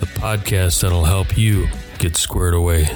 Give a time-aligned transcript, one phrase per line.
[0.00, 1.68] The podcast that'll help you
[2.00, 2.88] get squared away.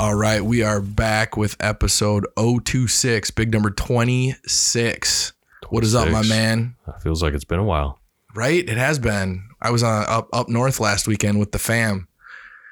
[0.00, 5.32] All right, we are back with episode 026, big number 26.
[5.70, 6.28] What is up, my 26.
[6.30, 6.74] man?
[7.00, 8.00] Feels like it's been a while.
[8.34, 8.68] Right?
[8.68, 9.44] It has been.
[9.60, 12.06] I was on up up north last weekend with the fam.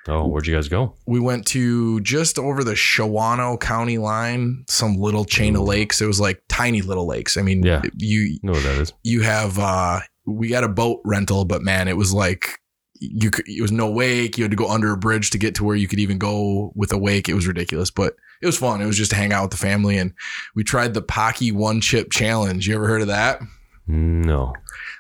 [0.09, 0.95] Oh, where'd you guys go?
[1.07, 6.01] We went to just over the Shawano County line, some little chain of lakes.
[6.01, 7.37] It was like tiny little lakes.
[7.37, 7.83] I mean, Yeah.
[7.97, 8.93] you You know what that is?
[9.03, 12.59] you have uh we got a boat rental, but man, it was like
[13.01, 14.39] you could it was no wake.
[14.39, 16.73] You had to go under a bridge to get to where you could even go
[16.75, 17.29] with a wake.
[17.29, 18.81] It was ridiculous, but it was fun.
[18.81, 20.13] It was just to hang out with the family and
[20.55, 22.69] we tried the Paqui one chip challenge.
[22.69, 23.41] You ever heard of that?
[23.87, 24.53] No.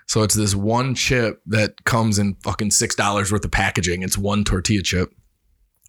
[0.06, 4.02] So it's this one chip that comes in fucking six dollars worth of packaging.
[4.02, 5.10] It's one tortilla chip,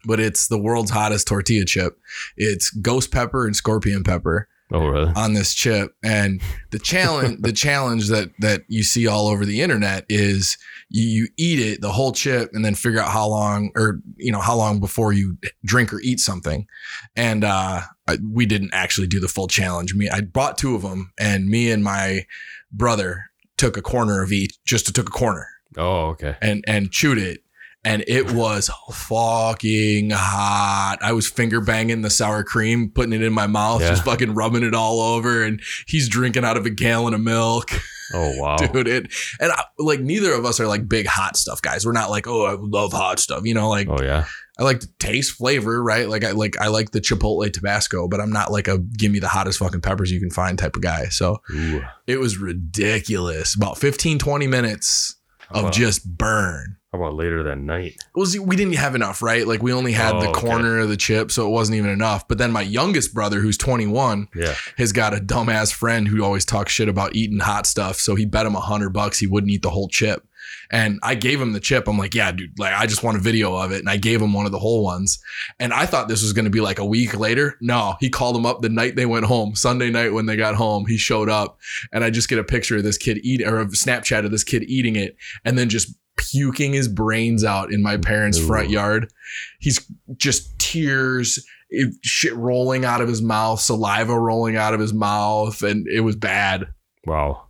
[0.06, 2.00] but it's the world's hottest tortilla chip.
[2.36, 5.14] It's ghost pepper and scorpion pepper Oh, really?
[5.16, 5.96] on this chip.
[6.04, 6.42] And
[6.72, 10.58] the challenge, the challenge that that you see all over the internet is
[10.90, 14.32] you, you eat it, the whole chip, and then figure out how long or you
[14.32, 16.68] know how long before you drink or eat something.
[17.16, 19.94] And uh, I, we didn't actually do the full challenge.
[19.94, 22.26] Me, I bought two of them, and me and my
[22.72, 23.27] brother
[23.58, 25.48] took a corner of each, just to took a corner
[25.78, 26.36] Oh, okay.
[26.42, 27.42] and and chewed it
[27.84, 30.98] and it was fucking hot.
[31.02, 33.90] I was finger banging the sour cream, putting it in my mouth, Yeah.
[33.90, 37.72] just fucking rubbing it all over and he's drinking out of a gallon of milk.
[38.14, 38.56] Oh, wow.
[38.74, 41.86] Dude, it and I, like neither of us are like big hot stuff guys.
[41.86, 44.26] We're not like, "Oh, I love hot stuff." You know, like Oh, yeah.
[44.60, 46.10] I like to taste flavor, right?
[46.10, 49.20] Like I like I like the Chipotle Tabasco, but I'm not like a give me
[49.20, 51.06] the hottest fucking peppers you can find type of guy.
[51.06, 51.82] So, Ooh.
[52.08, 53.56] it was ridiculous.
[53.56, 55.16] About 15 20 minutes
[55.52, 55.70] of Wow.
[55.70, 57.94] just burn How about later that night?
[57.98, 59.46] It was we didn't have enough, right?
[59.48, 60.40] Like we only had Oh, the okay.
[60.42, 62.28] corner of the chip, so it wasn't even enough.
[62.28, 64.56] But then my youngest brother, who's 21, Yeah.
[64.78, 67.98] has got a dumbass friend who always talks shit about eating hot stuff.
[67.98, 70.24] So he bet him a hundred bucks he wouldn't eat the whole chip.
[70.72, 71.88] And I gave him the chip.
[71.88, 73.80] I'm like, yeah, dude, like I just want a video of it.
[73.80, 75.20] And I gave him one of the whole ones.
[75.60, 77.58] And I thought this was going to be like a week later.
[77.62, 80.56] No, he called him up the night they went home, Sunday night when they got
[80.56, 80.86] home.
[80.86, 81.58] He showed up
[81.92, 84.44] and I just get a picture of this kid eating or a Snapchat of this
[84.44, 85.16] kid eating it
[85.46, 88.48] and then just puking his brains out in my parents' Ooh.
[88.48, 89.12] front yard.
[89.60, 89.80] He's
[90.18, 95.62] just tears, it, shit rolling out of his mouth, saliva rolling out of his mouth,
[95.62, 96.68] and it was bad.
[97.06, 97.47] Wow.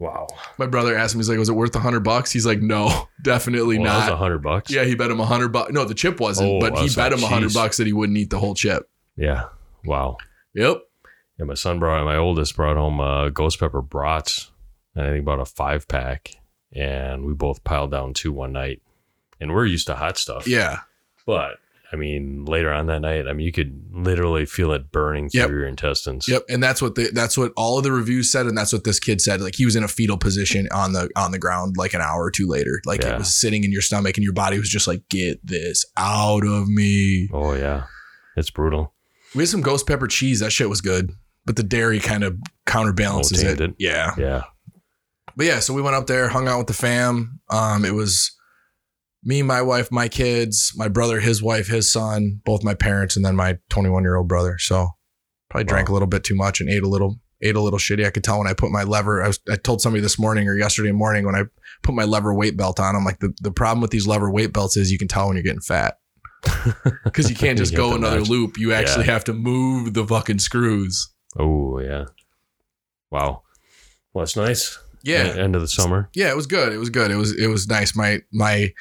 [0.00, 0.26] Wow.
[0.58, 3.08] My brother asked me, he's like, "Was it worth a hundred bucks?" He's like, "No,
[3.22, 4.72] definitely Well, that was not." a hundred bucks.
[4.72, 5.70] yeah, he bet him a hundred bucks.
[5.72, 7.92] No, the chip wasn't, Oh, but he bet not- him a hundred bucks that he
[7.92, 8.88] wouldn't eat the whole chip.
[9.16, 9.44] Yeah.
[9.84, 10.16] Wow.
[10.54, 10.78] Yep.
[11.38, 14.50] Yeah, my son brought my oldest brought home uh, ghost pepper brats,
[14.94, 16.34] and I think about a five pack,
[16.74, 18.80] and we both piled down two one night.
[19.42, 20.46] And we're used to hot stuff.
[20.46, 20.80] Yeah.
[21.26, 21.56] But
[21.92, 25.40] I mean, later on that night, I mean, you could literally feel it burning through
[25.50, 26.28] your intestines.
[26.28, 28.84] Yep, and that's what the that's what all of the reviews said, and that's what
[28.84, 29.40] this kid said.
[29.40, 32.22] Like he was in a fetal position on the on the ground like an hour
[32.22, 32.80] or two later.
[32.86, 33.14] Like Yeah.
[33.14, 36.46] it was sitting in your stomach, and your body was just like, "Get this out
[36.46, 37.86] of me." Oh yeah,
[38.36, 38.94] it's brutal.
[39.34, 40.38] We had some ghost pepper cheese.
[40.40, 41.10] That shit was good,
[41.44, 42.36] but the dairy kind of
[42.66, 43.48] counterbalances Oh, it.
[43.58, 43.74] tainted.
[43.78, 44.42] Yeah, Yeah.
[45.36, 45.58] but yeah.
[45.58, 47.40] So we went up there, hung out with the fam.
[47.50, 48.30] Um, it was
[49.22, 53.24] me, my wife, my kids, my brother, his wife, his son, both my parents, and
[53.24, 54.56] then my 21 year old brother.
[54.58, 54.88] So
[55.50, 55.92] probably drank Wow.
[55.92, 58.04] a little bit too much and ate a little ate a little shitty.
[58.06, 59.22] I could tell when I put my lever.
[59.22, 61.44] I was I told somebody this morning or yesterday morning when I
[61.82, 62.94] put my lever weight belt on.
[62.96, 65.36] I'm like the the problem with these lever weight belts is you can tell when
[65.36, 65.96] you're getting fat
[67.04, 68.28] because you can't just You go another match.
[68.28, 68.58] loop.
[68.58, 69.12] You actually Yeah.
[69.12, 71.12] have to move the fucking screws.
[71.38, 72.04] Oh yeah.
[73.10, 73.42] Wow.
[74.12, 74.78] Well, that's nice.
[75.02, 75.34] Yeah.
[75.36, 76.10] End of the summer.
[76.14, 76.72] Yeah, it was good.
[76.72, 77.10] It was good.
[77.10, 77.96] It was it was nice.
[77.96, 78.72] My my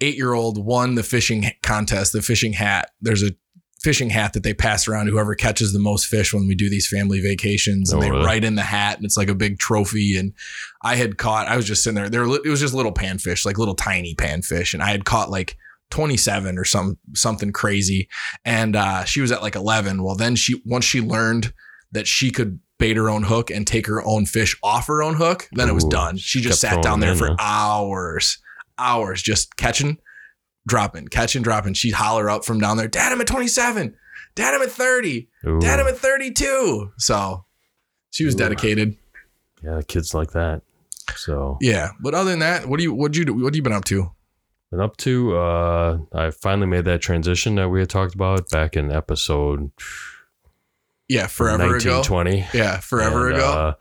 [0.00, 2.90] eight year old won the fishing contest, the fishing hat.
[3.00, 3.32] There's a
[3.82, 6.86] fishing hat that they pass around whoever catches the most fish when we do these
[6.86, 8.24] family vacations, and Oh, they really?
[8.26, 10.16] write in the hat, and it's like a big trophy.
[10.18, 10.34] And
[10.82, 11.48] I had caught.
[11.48, 12.08] I was just sitting there.
[12.10, 15.56] There, it was just little panfish, like little tiny panfish, and I had caught like.
[15.92, 18.08] 27 or some something crazy
[18.44, 21.52] and uh she was at like 11 well then she once she learned
[21.90, 25.16] that she could bait her own hook and take her own fish off her own
[25.16, 28.38] hook then it was done she just sat down there for hours
[28.80, 29.98] hours just catching
[30.66, 33.96] dropping catching dropping she'd holler up from down there dad i'm at 27
[34.34, 35.58] dad i'm at 30 Ooh.
[35.60, 37.44] dad i'm at 32 so
[38.10, 38.38] she was Ooh.
[38.38, 38.96] dedicated
[39.62, 40.62] yeah, kids like that.
[41.16, 43.62] So yeah but other than that what do you what do you do what you
[43.62, 44.10] been up to
[44.70, 45.36] been up to.
[45.36, 49.70] Uh, I finally made that transition that we had talked about back in episode
[51.08, 52.46] yeah forever ago 1920.
[52.56, 53.72] yeah forever And, ago uh,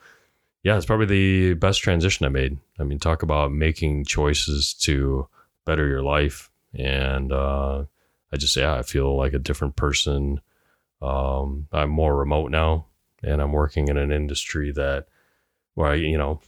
[0.64, 2.58] yeah, it's probably the best transition I made.
[2.80, 5.28] I mean, talk about making choices to
[5.66, 6.50] better your life.
[6.74, 7.86] And uh,
[8.32, 10.42] I just, yeah, I feel like a different person.
[11.02, 12.86] Um, I'm more remote now,
[13.24, 15.08] and I'm working in an industry that
[15.76, 16.42] where I, you know,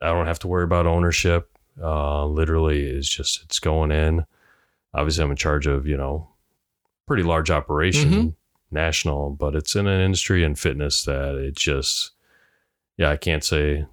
[0.00, 1.48] I don't have to worry about ownership.
[1.82, 4.24] Uh, literally, is just it's going in.
[4.94, 6.28] Obviously, I'm in charge of you know
[7.06, 8.34] pretty large operation, Mhm.
[8.70, 12.12] national, but it's in an industry and fitness that it just
[13.00, 13.86] yeah, I can't say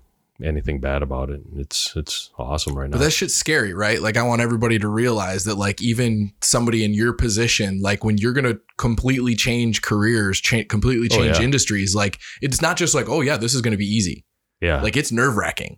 [0.43, 1.41] anything bad about it.
[1.55, 2.97] It's it's awesome right now.
[2.97, 3.99] But that shit's scary, right?
[4.01, 8.17] Like I want everybody to realize that like even somebody in your position, like when
[8.17, 11.43] you're gonna completely change careers, cha- completely Oh, change yeah.
[11.43, 14.25] industries, like it's not just like, oh yeah, this is gonna be easy.
[14.61, 15.77] yeah, Like it's nerve wracking.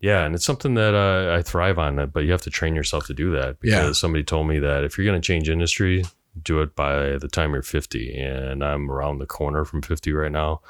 [0.00, 2.10] yeah, and it's something that uh, I thrive on.
[2.10, 3.92] But you have to train yourself to do that because Yeah.
[3.92, 6.04] somebody told me that if you're going to change industry,
[6.42, 8.16] do it by the time you're 50.
[8.18, 10.60] And I'm around the corner from 50 right now,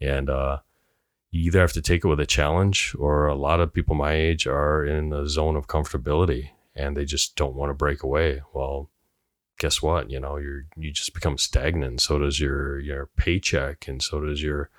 [0.00, 0.58] and uh,
[1.32, 4.12] you either have to take it with a challenge, or a lot of people my
[4.12, 8.42] age are in a zone of comfortability and they just don't want to break away.
[8.52, 8.90] Well,
[9.58, 10.10] guess what?
[10.10, 12.00] You know, you're you just become stagnant.
[12.00, 14.70] So does your your paycheck, and so does your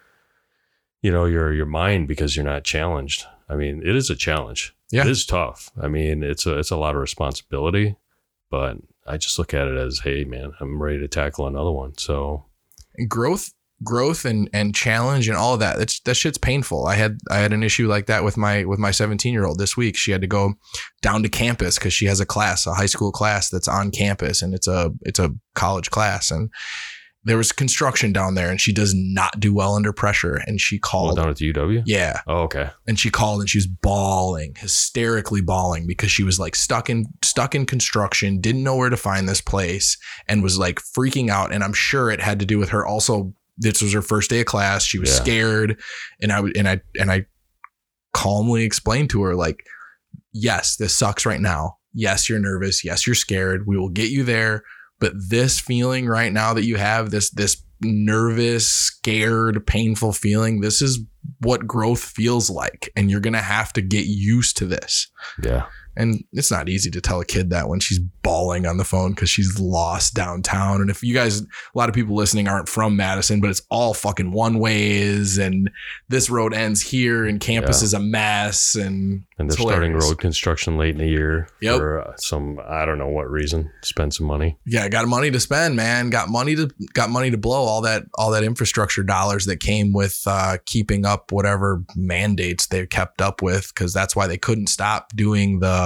[1.02, 3.26] you know your your mind because you're not challenged.
[3.50, 4.76] I mean, it is a challenge.
[4.92, 5.02] Yeah.
[5.02, 5.72] It is tough.
[5.82, 7.96] I mean, it's a it's a lot of responsibility,
[8.50, 11.98] but I just look at it as, hey, man, I'm ready to tackle another one.
[11.98, 12.46] So
[12.96, 13.54] And growth,
[13.84, 15.78] growth and and challenge and all of that.
[15.78, 16.86] That's that shit's painful.
[16.88, 19.60] I had I had an issue like that with my with my 17 year old
[19.60, 19.96] this week.
[19.98, 20.54] She had to go
[21.02, 24.42] down to campus because she has a class, a high school class that's on campus,
[24.42, 26.50] and it's a it's a college class and.
[27.26, 30.42] There was construction down there, and she does not do well under pressure.
[30.46, 31.82] And she all called, down at the UW.
[31.86, 32.70] yeah, Oh, okay.
[32.86, 37.06] and she called and she was bawling hysterically bawling because she was like stuck in
[37.24, 39.98] stuck in construction didn't know where to find this place
[40.28, 43.34] and was like freaking out and i'm sure it had to do with her also
[43.58, 44.84] this was her first day of class.
[44.86, 45.16] She was Yeah.
[45.16, 45.80] scared.
[46.22, 47.26] And i and i and i
[48.14, 49.66] calmly explained to her like
[50.34, 51.78] yes this sucks right now.
[51.94, 52.84] Yes you're nervous.
[52.84, 53.66] Yes you're scared.
[53.68, 54.64] We will get you there.
[55.00, 60.82] But this feeling right now that you have this this nervous scared painful feeling this
[60.82, 61.00] is
[61.42, 62.90] what growth feels like.
[62.96, 65.10] And you're going to have to get used to this.
[65.44, 65.66] Yeah.
[65.96, 69.12] And it's not easy to tell a kid that when she's bawling on the phone
[69.14, 70.80] because she's lost downtown.
[70.82, 71.46] And if you guys, a
[71.76, 75.70] lot of people listening aren't from Madison, but it's all fucking one ways, and
[76.10, 77.86] this road ends here, and campus Yeah.
[77.86, 78.76] is a mess.
[78.76, 81.78] And, And they're starting road construction late in the year Yep.
[81.78, 83.70] for uh, some I don't know what reason.
[83.82, 84.58] Spend some money.
[84.66, 86.10] Yeah, got money to spend, man.
[86.10, 87.64] Got money to got money to blow.
[87.64, 92.86] All that all that infrastructure dollars that came with uh, keeping up whatever mandates they
[92.86, 95.83] kept up with, because that's why they couldn't stop doing the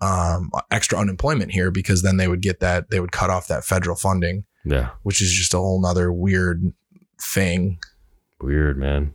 [0.00, 3.64] um, extra unemployment here, because then they would get that they would cut off that
[3.64, 4.44] federal funding.
[4.64, 4.90] Yeah.
[5.02, 6.62] which is just a whole nother weird
[7.22, 7.78] thing.
[8.40, 9.12] Weird, man.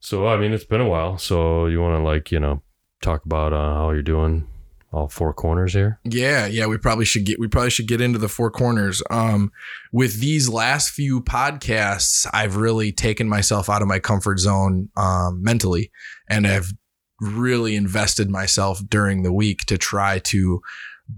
[0.00, 1.18] So I mean, it's been a while.
[1.18, 2.62] So you want to like you know
[3.00, 4.48] talk about uh, how you're doing,
[4.92, 6.00] all four corners here.
[6.04, 9.02] Yeah, yeah, we probably should get we probably should get into the four corners.
[9.10, 9.52] Um
[9.92, 15.42] with these last few podcasts, I've really taken myself out of my comfort zone um
[15.42, 15.92] mentally
[16.28, 16.72] and I've
[17.20, 20.60] really invested myself during the week to try to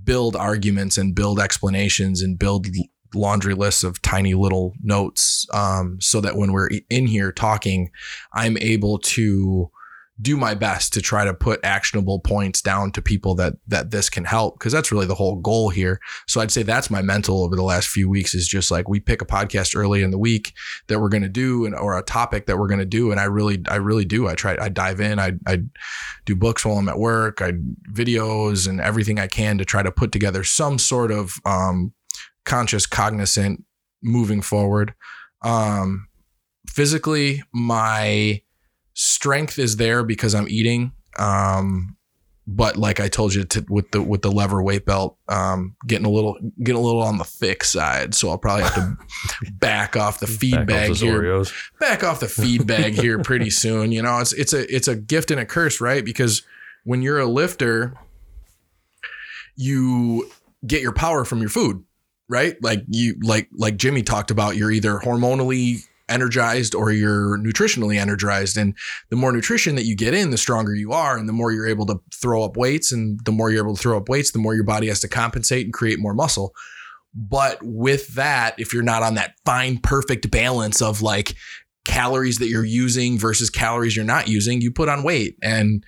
[0.04, 2.66] build arguments and build explanations and build
[3.14, 7.90] laundry lists of tiny little notes um so that when we're in here talking,
[8.32, 9.70] I'm able to
[10.20, 14.10] do my best to try to put actionable points down to people that that this
[14.10, 16.00] can help because that's really the whole goal here.
[16.28, 19.00] So I'd say that's my mental over the last few weeks is just like we
[19.00, 20.52] pick a podcast early in the week
[20.88, 23.18] that we're going to do and or a topic that we're going to do and
[23.18, 24.28] I really I really do.
[24.28, 25.62] I try I dive in, I I
[26.26, 27.52] do books while I'm at work, I
[27.90, 31.94] videos and everything I can to try to put together some sort of um
[32.44, 33.64] conscious cognizant
[34.02, 34.92] moving forward.
[35.40, 36.08] Um
[36.68, 38.42] physically my
[39.02, 40.92] strength is there because I'm eating.
[41.18, 41.96] Um,
[42.46, 46.06] but like I told you to, with the with the lever weight belt, um, getting
[46.06, 48.14] a little getting a little on the thick side.
[48.14, 48.96] So I'll probably have to
[49.52, 51.22] back off the feed Back off here.
[51.22, 51.52] Oreos.
[51.78, 53.92] Back off the feed bag here pretty soon.
[53.92, 56.04] You know, it's it's a it's a gift and a curse, right?
[56.04, 56.42] Because
[56.84, 57.94] when you're a lifter,
[59.56, 60.28] you
[60.66, 61.84] get your power from your food,
[62.28, 62.56] right?
[62.60, 68.56] Like you like like Jimmy talked about, you're either hormonally energized or you're nutritionally energized.
[68.56, 68.76] And
[69.10, 71.66] the more nutrition that you get in the stronger you are and the more you're
[71.66, 74.38] able to throw up weights and the more you're able to throw up weights the
[74.38, 76.54] more your body has to compensate and create more muscle.
[77.14, 81.34] But with that if you're not on that fine perfect balance of like
[81.84, 85.36] calories that you're using versus calories you're not using you put on weight.
[85.42, 85.84] And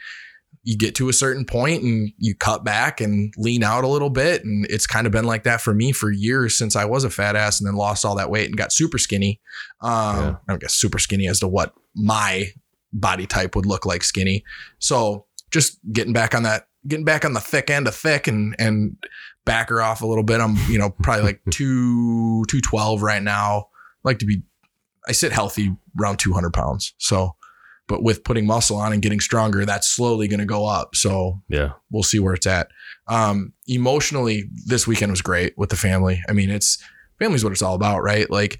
[0.64, 4.09] you get to a certain point and you cut back and lean out a little
[4.09, 4.44] bit.
[4.44, 7.11] And it's kind of been like that for me for years since I was a
[7.11, 9.40] fat ass and then lost all that weight and got super skinny.
[9.83, 10.37] Um, Yeah.
[10.49, 12.47] I guess super skinny as to what my
[12.94, 14.42] body type would look like skinny.
[14.78, 18.56] So just getting back on that, getting back on the thick end of thick and,
[18.59, 18.97] and
[19.44, 20.40] back her off a little bit.
[20.40, 23.66] I'm, you know, probably like two, 212 right now.
[24.02, 24.42] like to be,
[25.06, 26.94] I sit healthy around 200 pounds.
[26.97, 27.37] So,
[27.86, 30.94] but with putting muscle on and getting stronger, that's slowly going to go up.
[30.94, 31.72] So Yeah.
[31.90, 32.68] we'll see where it's at.
[33.08, 36.22] Um, emotionally, this weekend was great with the family.
[36.28, 36.82] I mean, it's
[37.18, 38.28] family's what it's all about, right?
[38.30, 38.58] Like,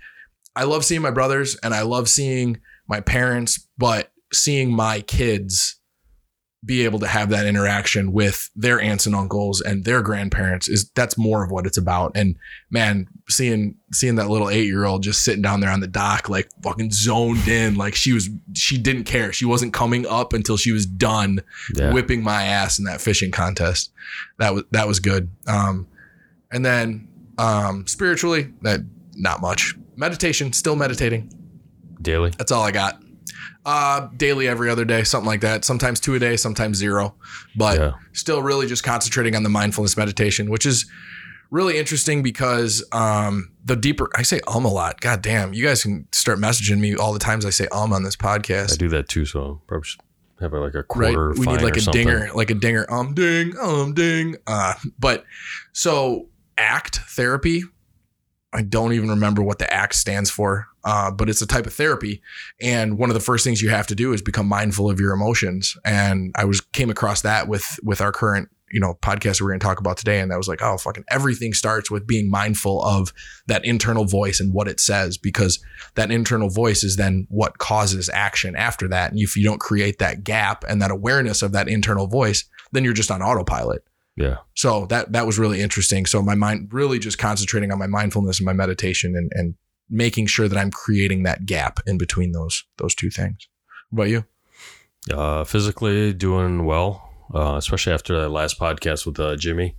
[0.57, 5.81] I love seeing my brothers and I love seeing my parents, but seeing my kids
[6.64, 10.88] be able to have that interaction with their aunts and uncles and their grandparents is
[10.94, 12.12] that's more of what it's about.
[12.14, 12.37] And
[12.71, 16.28] man, seeing seeing that little eight year old just sitting down there on the dock,
[16.28, 19.33] like fucking zoned in, like she was she didn't care.
[19.33, 21.40] She wasn't coming up until she was done
[21.75, 21.92] Yeah.
[21.92, 23.92] whipping my ass in that fishing contest.
[24.38, 25.30] That was that was good.
[25.47, 25.87] Um,
[26.50, 28.80] and then um, spiritually, that
[29.16, 29.75] not much.
[29.97, 31.30] Meditation, still meditating.
[32.00, 32.30] Daily.
[32.38, 33.00] That's all I got.
[33.64, 35.64] Uh, daily, every other day, something like that.
[35.64, 37.14] Sometimes two a day, sometimes zero.
[37.56, 37.92] But Yeah.
[38.12, 40.85] still, really just concentrating on the mindfulness meditation, which is
[41.50, 45.00] really interesting because um, the deeper I say um a lot.
[45.00, 48.02] God damn, you guys can start messaging me all the times I say um on
[48.02, 48.73] this podcast.
[48.73, 49.25] I do that too.
[49.25, 50.00] So probably should
[50.40, 51.28] have like a quarter.
[51.30, 51.38] right?
[51.38, 52.06] We need like a something.
[52.06, 54.37] dinger, like a dinger, um ding, um ding.
[54.47, 55.25] Uh, but
[55.73, 56.28] so
[56.59, 57.62] ACT therapy,
[58.55, 61.75] I don't even remember what the ACT stands for, uh, but it's a type of
[61.75, 62.23] therapy.
[62.61, 65.13] And one of the first things you have to do is become mindful of your
[65.13, 65.77] emotions.
[65.85, 69.61] And I was came across that with with our current you know podcast we're going
[69.61, 72.81] to talk about today, and that was like, oh fucking everything starts with being mindful
[72.85, 73.13] of
[73.49, 75.59] that internal voice and what it says because
[75.97, 79.11] that internal voice is then what causes action after that.
[79.11, 82.85] And if you don't create that gap and that awareness of that internal voice, then
[82.85, 83.85] you're just on autopilot.
[84.16, 84.38] Yeah.
[84.54, 86.06] So that that was really interesting.
[86.06, 89.54] So my mind really just concentrating on my mindfulness and my meditation and and
[89.90, 93.49] making sure that I'm creating that gap in between those those two things.
[93.90, 94.25] What about you?
[95.12, 99.76] Uh, physically doing well, uh, especially after that last podcast with uh, Jimmy.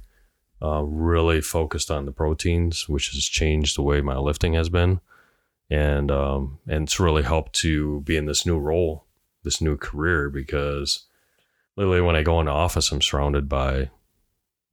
[0.61, 5.01] Uh, really focused on the proteins, which has changed the way my lifting has been,
[5.69, 9.05] and um, and it's really helped to be in this new role,
[9.43, 10.29] this new career.
[10.29, 11.05] Because
[11.75, 13.89] literally, when I go into office, I'm surrounded by,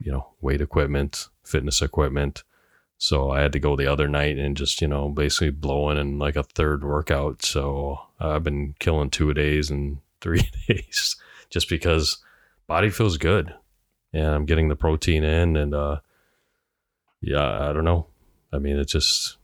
[0.03, 2.43] you know, weight equipment, fitness equipment.
[2.99, 6.19] So I had to go the other night and just, you know, basically blowing in
[6.19, 7.45] like a third workout.
[7.45, 11.17] So I've been killing two days and three days
[11.51, 12.19] just because
[12.69, 13.53] body feels good
[14.13, 15.99] and I'm getting the protein in and uh
[17.21, 18.07] yeah, I don't know.
[18.53, 19.37] I mean, it's just,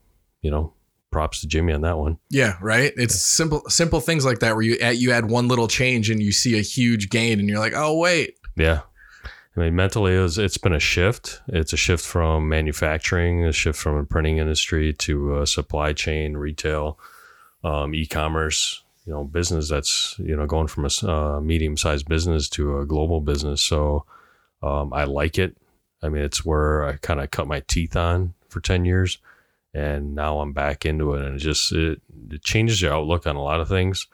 [0.43, 0.73] you know,
[1.11, 2.19] props to Jimmy on that one.
[2.31, 2.93] Yeah, right.
[2.97, 6.23] It's simple simple things like that where you add, you add one little change and
[6.23, 8.81] you see a huge gain and you're like, oh wait, Yeah.
[9.59, 11.41] I mean, mentally, it's, it's been a shift.
[11.49, 16.37] It's a shift from manufacturing, a shift from a printing industry to uh, supply chain,
[16.37, 16.97] retail,
[17.65, 18.85] um, e-commerce.
[19.05, 23.21] you know business that's you know going from a uh, medium-sized business to a global
[23.21, 23.61] business.
[23.61, 24.05] So
[24.63, 25.57] um, I like it.
[26.03, 29.19] I mean, it's where I kind of cut my teeth on for ten years,
[29.75, 32.01] and now I'm back into it, and it just it,
[32.31, 34.07] it changes your outlook on a lot of things.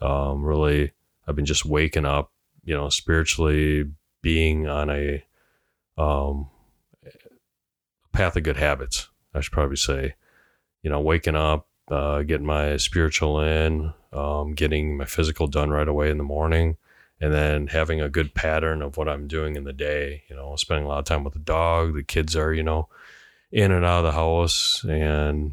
[0.00, 0.92] Um, really,
[1.28, 2.30] I've been just waking up,
[2.64, 3.90] you know, spiritually
[4.26, 5.22] being on a
[5.96, 6.48] um,
[8.12, 9.08] path of good habits.
[9.32, 10.16] I should probably say,
[10.82, 15.86] you know, waking up, uh, getting my spiritual in, um, getting my physical done right
[15.86, 16.76] away in the morning,
[17.20, 20.24] and then having a good pattern of what I'm doing in the day.
[20.28, 21.94] You know, spending a lot of time with the dog.
[21.94, 22.88] The kids are, you know,
[23.52, 25.52] in and out of the house, and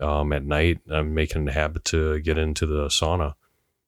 [0.00, 3.34] um, at night, I'm making a habit to get into the sauna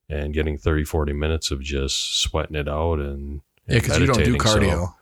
[0.07, 4.25] and getting 30, 40 minutes of just sweating it out and Yeah, because you don't
[4.25, 4.71] do meditating.
[4.71, 4.95] So cardio.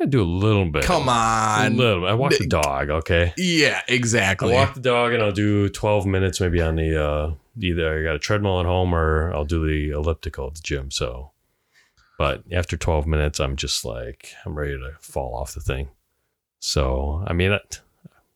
[0.00, 0.84] I do a little bit.
[0.84, 2.06] Come on, A little.
[2.06, 2.90] I walk the dog.
[2.90, 3.32] Okay.
[3.38, 4.52] Yeah, exactly.
[4.52, 8.02] I walk the dog and I'll do 12 minutes maybe on the uh either I
[8.02, 10.90] got a treadmill at home or I'll do the elliptical at the gym.
[10.90, 11.30] So
[12.18, 15.88] but after 12 minutes I'm just like I'm ready to fall off the thing.
[16.58, 17.58] So I mean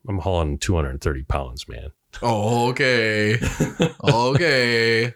[0.09, 1.93] I'm hauling 230 pounds, man.
[2.23, 3.39] Oh, okay.
[4.05, 5.15] okay.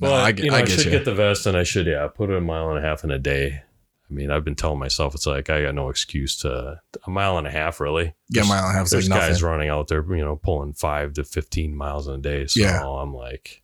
[0.00, 0.90] No, Well, I, I, get- you know, I I, should you.
[0.90, 3.10] get the vest and I should yeah put it a mile and a half in
[3.10, 3.62] a day.
[4.08, 7.38] I mean, I've been telling myself it's like I got no excuse to a mile
[7.38, 8.14] and a half really.
[8.28, 9.28] yeah, mile and a half is like There's nothing.
[9.28, 12.46] guys running out there, you know, pulling five to fifteen miles in a day.
[12.46, 12.84] So Yeah.
[12.84, 13.62] I'm like,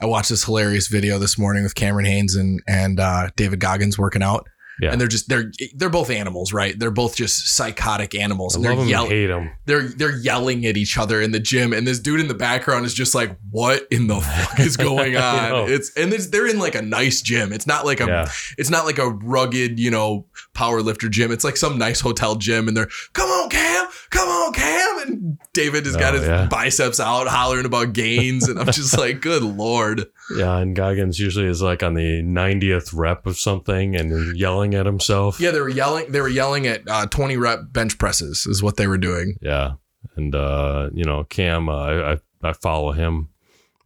[0.00, 3.98] I watched this hilarious video this morning with Cameron Hanes and and uh, David Goggins
[3.98, 4.48] working out.
[4.80, 4.92] Yeah.
[4.92, 6.78] And they're just they're they're both animals, right?
[6.78, 8.54] They're both just psychotic animals.
[8.54, 9.10] I And they're yelling.
[9.10, 9.50] hate them.
[9.66, 12.86] they're they're yelling at each other in the gym, and this dude in the background
[12.86, 16.58] is just like, "What in the fuck is going on?" it's and it's, they're in
[16.58, 17.52] like a nice gym.
[17.52, 18.30] It's not like a Yeah.
[18.56, 21.32] it's not like a rugged, you know, power lifter gym.
[21.32, 23.67] It's like some nice hotel gym, and they're, "Come on, Cam,
[24.10, 26.46] come on, Cam," and David has got Oh, his yeah.
[26.46, 31.46] biceps out, hollering about gains, and I'm just like, "Good lord." Yeah, and Goggins usually
[31.46, 35.40] is like on the 90th rep of something and yelling at himself.
[35.40, 36.12] Yeah, they were yelling.
[36.12, 39.36] They were yelling at uh, 20 rep bench presses is what they were doing.
[39.40, 39.72] Yeah.
[40.16, 43.28] And uh, you know, Cam, uh, I, I I follow him,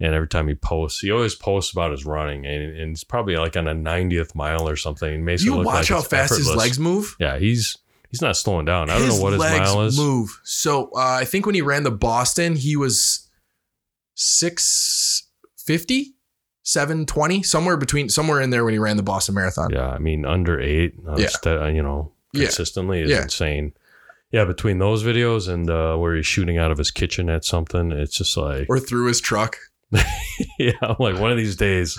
[0.00, 3.36] and every time he posts, he always posts about his running, and, and it's probably
[3.36, 5.12] like on a 90th mile or something.
[5.14, 7.16] It makes You watch like how fast his legs move.
[7.20, 7.76] Yeah, he's
[8.12, 8.90] he's not slowing down.
[8.90, 9.98] I don't know what his legs mile is.
[9.98, 10.40] Move.
[10.44, 13.28] So uh, I think when he ran the Boston, he was
[14.14, 16.14] 650,
[16.62, 19.70] 720, somewhere between somewhere in there when he ran the Boston Marathon.
[19.72, 21.26] Yeah, I mean under eight, uh, Yeah.
[21.28, 22.44] st- uh, you know, Yeah.
[22.44, 23.22] consistently is Yeah.
[23.22, 23.72] insane.
[24.30, 27.92] Yeah, between those videos and uh, where he's shooting out of his kitchen at something,
[27.92, 29.58] it's just like, Or through his truck.
[30.58, 31.98] yeah, I'm like one of these days,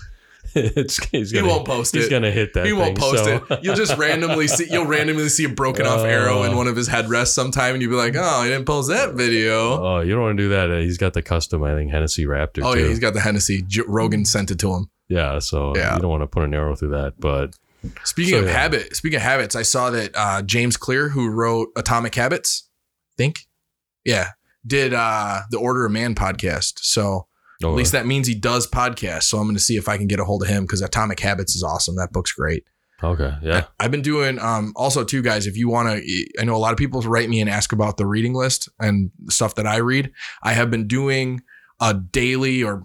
[0.75, 2.03] it's he's He gonna, won't post he's it.
[2.05, 2.65] He's gonna hit that.
[2.65, 3.63] he won't thing, post so- it.
[3.63, 6.57] You'll just randomly see you'll randomly see a broken off arrow in Oh.
[6.57, 9.83] one of his headrests sometime, and you'll be like, "Oh, he didn't post that video."
[9.83, 10.71] Oh, you don't want to do that.
[10.71, 12.63] Uh, He's got the custom, I think, Hennessy Raptor.
[12.63, 12.81] Oh too.
[12.81, 13.63] yeah, he's got the Hennessy.
[13.67, 14.89] J- Rogan sent it to him.
[15.09, 15.39] yeah.
[15.39, 15.95] So Yeah.
[15.95, 17.13] you don't want to put an arrow through that.
[17.19, 17.55] But
[18.05, 18.51] Speaking So, of yeah.
[18.53, 22.69] habit, speaking of habits, I saw that uh, James Clear, who wrote Atomic Habits,
[23.17, 23.41] think,
[24.05, 24.29] yeah,
[24.65, 26.75] did uh, the Order of Man podcast.
[26.77, 27.27] So
[27.65, 29.23] oh, at least that means he does podcasts.
[29.23, 31.19] So I'm going to see if I can get a hold of him because Atomic
[31.19, 31.95] Habits is awesome.
[31.95, 32.63] That book's great.
[33.03, 35.47] okay, yeah, I've been doing um, also too, guys.
[35.47, 37.97] If you want to, I know a lot of people write me and ask about
[37.97, 40.11] the reading list and stuff that I read.
[40.43, 41.41] I have been doing
[41.83, 42.81] a daily or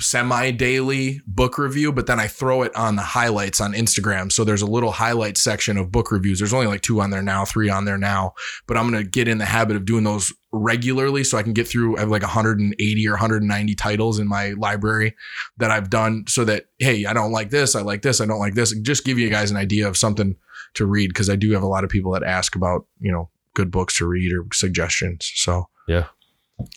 [0.00, 4.32] semi daily book review, but then I throw it on the highlights on Instagram.
[4.32, 6.40] So there's a little highlight section of book reviews.
[6.40, 8.32] There's only like two on there now, three on there now,
[8.66, 11.52] but I'm going to get in the habit of doing those regularly so I can
[11.52, 11.96] get through.
[11.96, 15.14] I have like 180 or 190 titles in my library
[15.58, 17.74] that I've done so that, hey, I don't like this.
[17.76, 18.20] I like this.
[18.20, 18.72] I don't like this.
[18.80, 20.36] Just give you guys an idea of something
[20.74, 23.28] to read because I do have a lot of people that ask about, you know,
[23.54, 25.30] good books to read or suggestions.
[25.34, 26.06] So, Yeah.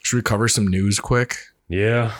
[0.03, 1.37] Should we cover some news quick?
[1.67, 2.13] yeah.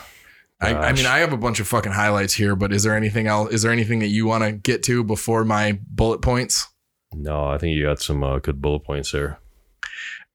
[0.63, 3.25] I, I mean, I have a bunch of fucking highlights here, but is there anything
[3.25, 3.51] else?
[3.51, 6.67] Is there anything that you want to get to before my bullet points?
[7.15, 9.39] no, I think you got some uh, good bullet points there.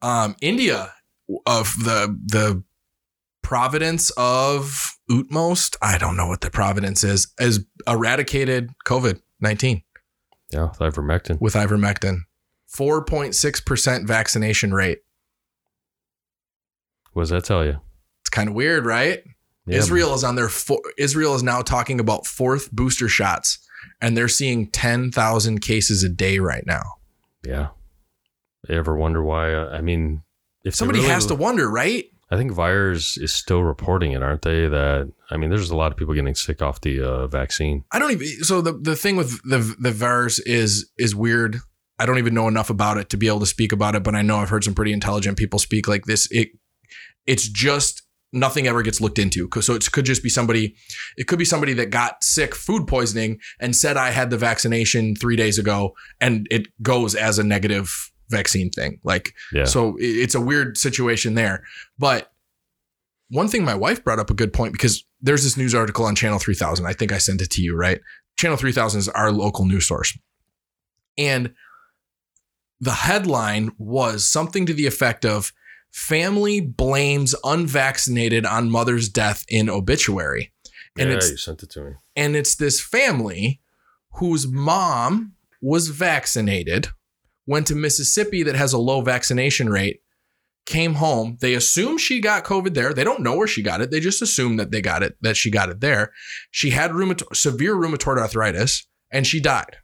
[0.03, 0.93] Um, India
[1.47, 2.63] of the the
[3.43, 5.77] providence of Utmost.
[5.81, 7.33] I don't know what the providence is.
[7.39, 9.83] Has eradicated COVID nineteen
[10.53, 11.41] Yeah, with ivermectin.
[11.41, 12.19] with ivermectin.
[12.67, 14.99] Four point six percent vaccination rate.
[17.13, 17.81] What does that tell you?
[18.23, 19.23] It's kind of weird, right?
[19.67, 23.59] Yeah, Israel is on their fo- Israel is now talking about fourth booster shots,
[24.01, 26.83] and they're seeing ten thousand cases a day right now.
[27.45, 27.69] Yeah.
[28.69, 29.55] You ever wonder why?
[29.55, 30.23] Uh, I mean,
[30.67, 32.05] if Somebody really- has to wonder, right?
[32.29, 34.67] I think VAERS is still reporting it, aren't they?
[34.67, 37.85] That I mean, there's a lot of people getting sick off the uh, vaccine.
[37.93, 38.27] I don't even.
[38.43, 41.59] So the the thing with the the VAERS is is weird.
[42.01, 44.17] I don't even know enough about it to be able to speak about it, but
[44.17, 46.29] I know I've heard some pretty intelligent people speak like this.
[46.33, 46.49] It
[47.27, 48.03] it's just
[48.33, 49.49] nothing ever gets looked into.
[49.61, 50.75] So it could just be somebody,
[51.17, 55.15] it could be somebody that got sick food poisoning and said I had the vaccination
[55.15, 59.01] three days ago, and it goes as a negative vaccine thing.
[59.05, 59.65] Like, Yeah.
[59.65, 61.65] so it's a weird situation there.
[61.99, 62.33] But
[63.29, 66.15] one thing my wife brought up a good point because there's this news article on
[66.15, 66.87] Channel 3000.
[66.87, 68.01] I think I sent it to you, right?
[68.37, 70.17] Channel 3000 is our local news source.
[71.19, 71.55] And
[72.81, 75.53] the headline was something to the effect of
[75.91, 80.53] family blames unvaccinated on mother's death in obituary.
[80.99, 81.93] And yeah, you sent it to me.
[82.15, 83.61] and it's this family
[84.15, 86.89] whose mom was vaccinated,
[87.47, 90.01] went to Mississippi that has a low vaccination rate,
[90.67, 91.39] came home.
[91.41, 92.93] They assume she got COVID there.
[92.93, 93.91] They don't know where she got it.
[93.91, 96.13] They just assume that they got it, that she got it there.
[96.51, 99.77] She had rheumatoid, severe rheumatoid arthritis and she died.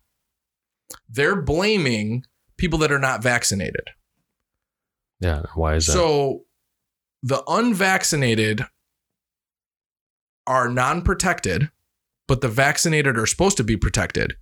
[1.08, 2.24] They're blaming
[2.58, 3.88] people that are not vaccinated.
[5.20, 5.42] Yeah.
[5.54, 5.92] Why is that?
[5.92, 6.42] So
[7.22, 8.66] the unvaccinated
[10.46, 11.70] are non protected,
[12.26, 14.34] but the vaccinated are supposed to be protected,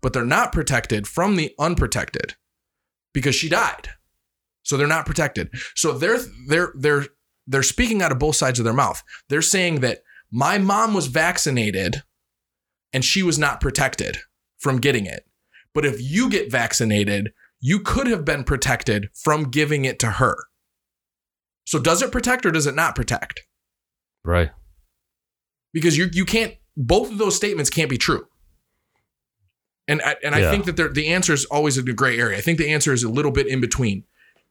[0.00, 2.34] but they're not protected from the unprotected
[3.14, 3.88] because she died.
[4.62, 5.50] So they're not protected.
[5.74, 7.06] So they're they're they're
[7.46, 9.02] they're speaking out of both sides of their mouth.
[9.28, 12.02] They're saying that my mom was vaccinated
[12.92, 14.18] and she was not protected
[14.58, 15.26] from getting it.
[15.74, 20.36] But if you get vaccinated, you could have been protected from giving it to her.
[21.66, 23.46] So does it protect or does it not protect?
[24.24, 24.50] right.
[25.72, 28.26] Because you you can't both of those statements can't be true.
[29.86, 30.50] And I, and I Yeah.
[30.50, 32.38] think that the answer is always in a gray area.
[32.38, 34.04] I think the answer is a little bit in between.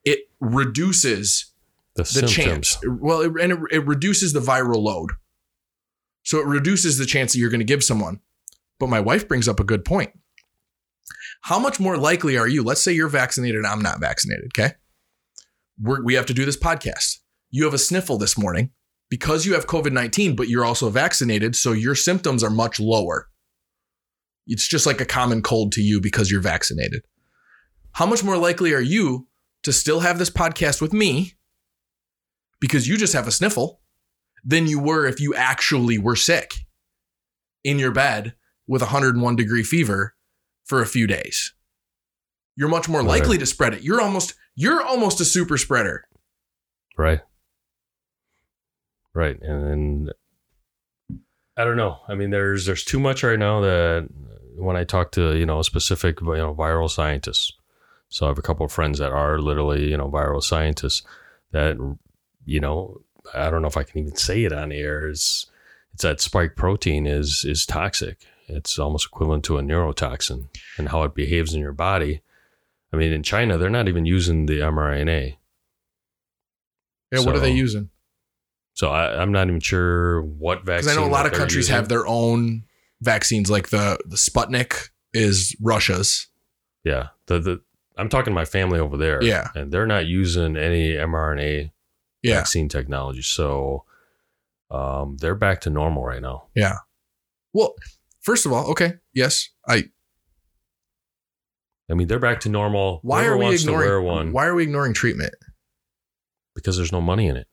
[0.04, 1.52] It reduces
[1.96, 2.78] The, the chance.
[2.86, 5.12] Well, it, and it, it reduces the viral load.
[6.24, 8.20] So it reduces the chance that you're going to give someone.
[8.80, 10.12] But my wife brings up a good point.
[11.42, 12.64] How much more likely are you?
[12.64, 14.46] Let's say you're vaccinated and I'm not vaccinated.
[14.58, 14.76] Okay.
[15.82, 17.20] We're, we have to do this podcast.
[17.52, 18.72] You have a sniffle this morning
[19.10, 21.56] because you have COVID 19, but you're also vaccinated.
[21.56, 23.30] So your symptoms are much lower.
[24.48, 27.04] It's just like a common cold to you because you're vaccinated.
[27.94, 29.28] How much more likely are you
[29.64, 31.34] to still have this podcast with me
[32.60, 33.80] because you just have a sniffle
[34.44, 36.56] than you were if you actually were sick
[37.64, 38.34] in your bed
[38.68, 40.16] with a 101 degree fever
[40.66, 41.54] for a few days.
[42.56, 43.08] You're much more Right.
[43.22, 43.84] likely to spread it.
[43.84, 46.06] You're almost you're almost a super spreader.
[46.98, 47.22] Right.
[49.14, 49.42] Right.
[49.42, 50.12] And
[51.58, 52.00] I don't know.
[52.08, 54.08] I mean, there's there's too much right now that
[54.56, 57.54] when I talk to you know specific you know viral scientists,
[58.10, 61.04] so I have a couple of friends that are literally you know viral scientists
[61.52, 61.78] that
[62.46, 63.02] you know
[63.34, 65.08] I don't know if I can even say it on air.
[65.10, 65.48] Is
[65.94, 68.26] it's that spike protein is is toxic.
[68.48, 72.22] It's almost equivalent to a neurotoxin and how it behaves in your body.
[72.92, 75.38] I mean, in China, they're not even using the mRNA.
[77.12, 77.90] Yeah, what are they using?
[78.74, 80.90] So I, I'm not even sure what vaccine.
[80.90, 80.98] Because.
[80.98, 81.76] I know a lot of countries using.
[81.76, 82.64] have their own
[83.04, 86.28] vaccines, like the the Sputnik is Russia's.
[86.84, 87.62] Yeah, the the
[87.98, 89.22] I'm talking to my family over there.
[89.24, 89.50] Yeah.
[89.56, 91.72] and they're not using any mRNA
[92.24, 93.22] Yeah, vaccine technology.
[93.22, 93.86] So,
[94.72, 96.48] um, they're back to normal right now.
[96.56, 96.78] yeah.
[97.54, 97.76] Well,
[98.22, 99.84] first of all, okay, yes, I.
[101.92, 103.00] I mean, they're back to normal.
[103.04, 104.06] Why Whoever are we wants to wear ignoring?
[104.06, 105.34] one Why are we ignoring treatment?
[106.56, 107.48] because there's no money in it.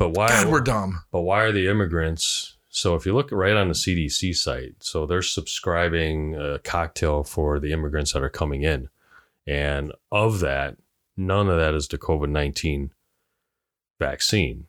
[0.00, 0.28] But why?
[0.28, 1.02] God, we're dumb.
[1.12, 2.56] But why are the immigrants?
[2.70, 7.60] So if you look right on the CDC site, so they're subscribing a cocktail for
[7.60, 8.88] the immigrants that are coming in,
[9.46, 10.78] and of that,
[11.18, 12.92] none of that is the COVID nineteen
[13.98, 14.68] vaccine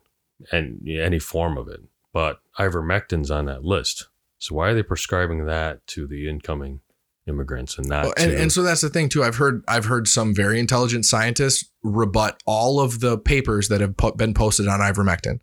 [0.51, 1.79] and any form of it.
[2.11, 4.09] But ivermectin's on that list.
[4.37, 6.81] So why are they prescribing that to the incoming
[7.27, 9.23] immigrants and not Well, and, and so that's the thing too.
[9.23, 13.97] I've heard I've heard some very intelligent scientists rebut all of the papers that have
[13.97, 15.39] po- been posted on ivermectin.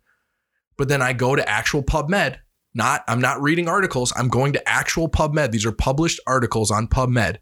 [0.77, 2.37] But then I go to actual PubMed.
[2.73, 4.13] Not I'm not reading articles.
[4.15, 5.51] I'm going to actual PubMed.
[5.51, 7.37] These are published articles on PubMed.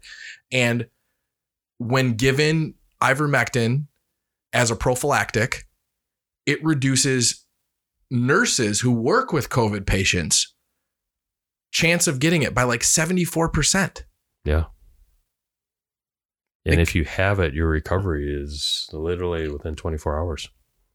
[0.50, 0.86] And
[1.78, 3.86] when given ivermectin
[4.52, 5.64] as a prophylactic,
[6.46, 7.44] it reduces
[8.10, 10.54] nurses who work with COVID patients
[11.70, 14.02] chance of getting it by like 74%.
[14.48, 14.64] Yeah.
[16.64, 20.48] And Like- if you have it, your recovery is literally within 24 hours.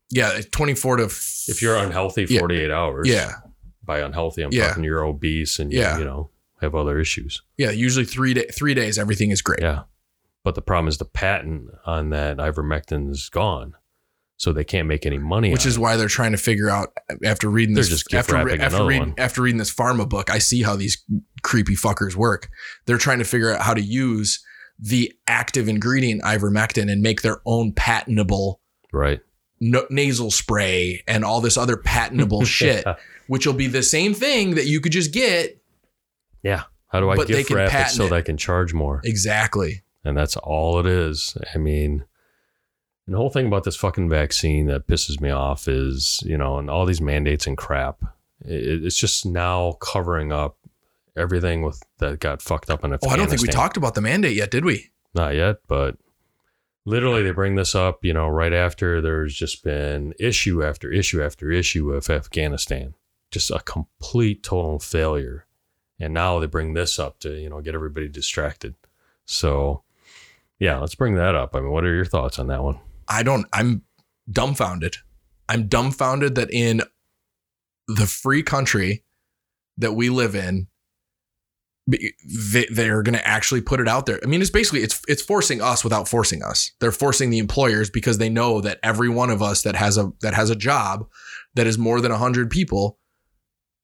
[0.09, 2.39] Yeah, 24 to if you're unhealthy Yeah.
[2.39, 3.35] 48 hours Yeah.
[3.83, 4.67] by unhealthy i'm Yeah.
[4.67, 5.93] talking you're obese and Yeah.
[5.93, 6.29] you, you know
[6.61, 9.59] have other issues Yeah, usually 3 day, 3 days everything is great.
[9.61, 9.83] yeah
[10.43, 13.73] but the problem is the patent on that ivermectin is gone
[14.37, 15.79] so they can't make any money Which is it.
[15.79, 18.99] why they're trying to figure out uh, after reading They're this just after, after, reading,
[18.99, 19.13] one.
[19.17, 21.03] after reading this pharma book, I see how these
[21.43, 22.49] creepy fuckers work.
[22.85, 24.43] They're trying to figure out how to use
[24.79, 28.59] the active ingredient ivermectin and make their own patentable
[28.91, 29.21] Right.
[29.61, 32.83] no, nasal spray and all this other patentable shit,
[33.27, 35.61] which will be the same thing that you could just get.
[36.41, 36.63] Yeah.
[36.87, 38.09] How do I But gift wrap it patent so it.
[38.09, 39.01] that I can charge more?
[39.03, 39.83] Exactly.
[40.03, 41.37] And that's all it is.
[41.55, 42.03] I mean,
[43.05, 46.57] and the whole thing about this fucking vaccine that pisses me off is, you know,
[46.57, 48.01] and all these mandates and crap.
[48.45, 50.57] It, it's just now covering up
[51.15, 53.09] everything with that got fucked up in Afghanistan.
[53.09, 54.91] Oh, I don't think we talked about the mandate yet, did we?
[55.13, 55.97] Not yet, but
[56.85, 61.21] literally they bring this up, you know, right after there's just been issue after issue
[61.21, 62.95] after issue with Afghanistan.
[63.31, 65.45] Just a complete total failure.
[65.99, 68.75] And now they bring this up to, you know, get everybody distracted.
[69.25, 69.83] So
[70.57, 71.55] yeah, let's bring that up.
[71.55, 72.79] I mean, what are your thoughts on that one?
[73.07, 73.47] I don't.
[73.53, 73.83] I'm
[74.31, 74.97] dumbfounded.
[75.49, 76.81] I'm dumbfounded that in
[77.87, 79.03] the free country
[79.77, 80.67] that we live in,
[81.87, 84.19] they, they're going to actually put it out there.
[84.23, 86.71] I mean, it's basically it's it's forcing us without forcing us.
[86.79, 90.11] They're forcing the employers because they know that every one of us that has a
[90.21, 91.07] that has a job
[91.55, 92.99] that is more than hundred people,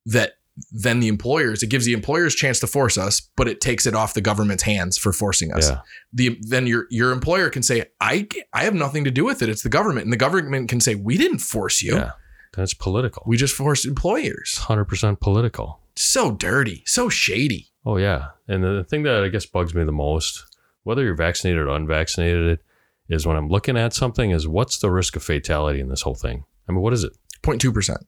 [0.05, 0.33] that
[0.71, 3.95] then the employers it gives the employers chance to force us, but it takes it
[3.95, 5.79] off the government's hands for forcing us Yeah.
[6.13, 9.49] the then your your employer can say I I have nothing to do with it.
[9.49, 11.95] It's the government, and the government can say we didn't force you.
[11.95, 12.11] Yeah.
[12.53, 13.23] That's political.
[13.27, 14.55] We just forced employers.
[14.61, 15.81] 100% political.
[15.95, 17.67] So dirty, so shady.
[17.85, 20.45] Oh yeah, and the thing that I guess bugs me the most,
[20.83, 22.59] whether you're vaccinated or unvaccinated,
[23.07, 26.15] is when I'm looking at something is what's the risk of fatality in this whole
[26.15, 26.43] thing?
[26.67, 27.13] I mean, what is it?
[27.43, 28.01] 0.2 percent.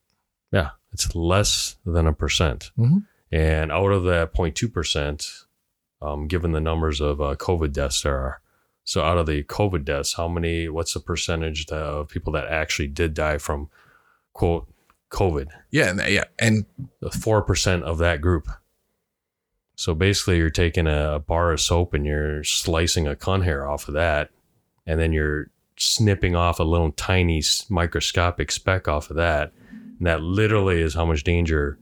[0.51, 3.05] Yeah, it's less than a percent, Mhm.
[3.31, 5.45] and out of that 0.2 percent,
[6.01, 8.41] um, given the numbers of uh, COVID deaths there are,
[8.83, 10.67] so out of the COVID deaths, how many?
[10.67, 13.69] What's the percentage of people that actually did die from
[14.33, 14.67] quote
[15.11, 15.47] COVID?
[15.69, 16.65] Yeah, and yeah, and
[17.13, 18.47] four percent of that group.
[19.75, 23.87] So basically, you're taking a bar of soap and you're slicing a cunt hair off
[23.87, 24.29] of that,
[24.85, 29.51] and then you're snipping off a little tiny microscopic speck off of that,
[30.01, 31.77] and that literally is how much danger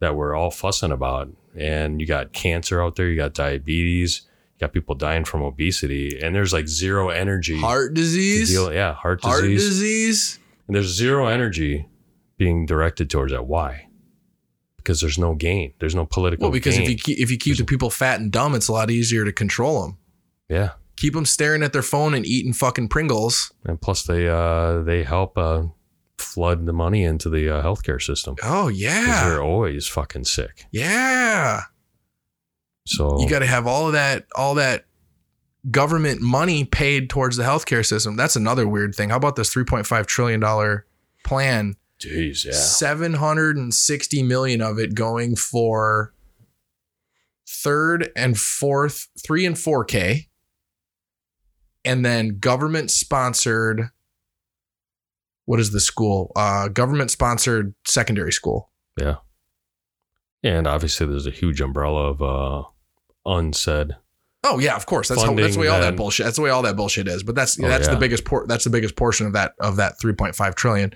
[0.00, 1.28] that we're all fussing about.
[1.54, 4.22] And you got cancer out there, you got diabetes,
[4.54, 7.58] you got people dying from obesity, and there's like zero energy.
[7.60, 9.68] heart disease, deal, yeah, heart heart disease.
[9.68, 10.38] disease.
[10.66, 11.86] And there's zero energy
[12.38, 13.44] being directed towards that.
[13.46, 13.88] Why?
[14.78, 15.74] Because there's no gain.
[15.78, 16.44] There's no political.
[16.44, 16.50] Gain.
[16.50, 18.72] Well, because if you keep, if you keep the people fat and dumb, it's a
[18.72, 19.98] lot easier to control them.
[20.48, 23.52] yeah, Keep them staring at their phone and eating fucking Pringles.
[23.66, 25.64] and plus they uh they help uh
[26.20, 30.66] flood the money into the uh, healthcare system Oh yeah, they're always fucking sick.
[30.70, 31.62] yeah.
[32.86, 34.86] So You got to have all of that, all that
[35.70, 38.16] government money paid towards the healthcare system.
[38.16, 39.10] That's another weird thing.
[39.10, 40.86] How about this 3.5 trillion dollar
[41.24, 41.76] plan?
[42.00, 46.14] jeez, yeah, 760 million of it going for
[47.46, 50.28] third and fourth, three and 4K,
[51.84, 53.90] and then government sponsored.
[55.48, 56.30] What is the school?
[56.36, 58.70] Uh, government sponsored secondary school.
[58.98, 59.16] yeah.
[60.44, 62.68] And obviously, there's a huge umbrella of uh
[63.24, 63.96] unsaid.
[64.44, 65.08] Oh yeah, of course.
[65.08, 66.24] That's how, that's the way all that bullshit.
[66.24, 67.22] That's the way all that bullshit is.
[67.22, 69.94] But that's Oh, that's the biggest por- that's the biggest portion of that of that
[69.98, 70.92] 3.5 trillion.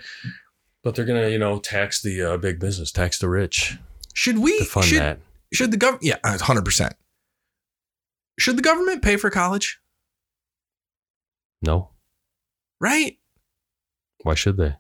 [0.85, 3.79] But they're gonna, you know, tax the uh, big business, tax the rich
[4.12, 5.19] Should we fund should that.
[5.53, 6.93] should the government yeah, 100%.
[8.38, 9.81] Should the government pay for college?
[11.62, 11.91] No,
[12.81, 13.17] Right?
[14.22, 14.76] Why should they?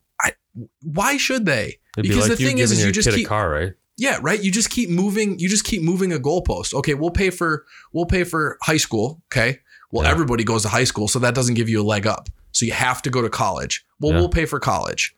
[0.82, 1.78] Why should they?
[1.96, 3.72] It'd Because be like the thing is, is you just keep a car, right?
[3.96, 4.42] Yeah, right.
[4.42, 5.38] You just keep moving.
[5.38, 6.74] You just keep moving a goalpost.
[6.74, 9.22] Okay, we'll pay for we'll pay for high school.
[9.32, 10.10] Okay, well Yeah.
[10.10, 12.28] everybody goes to high school, so that doesn't give you a leg up.
[12.52, 13.84] So you have to go to college.
[14.00, 14.18] Well, Yeah.
[14.18, 15.14] we'll pay for college.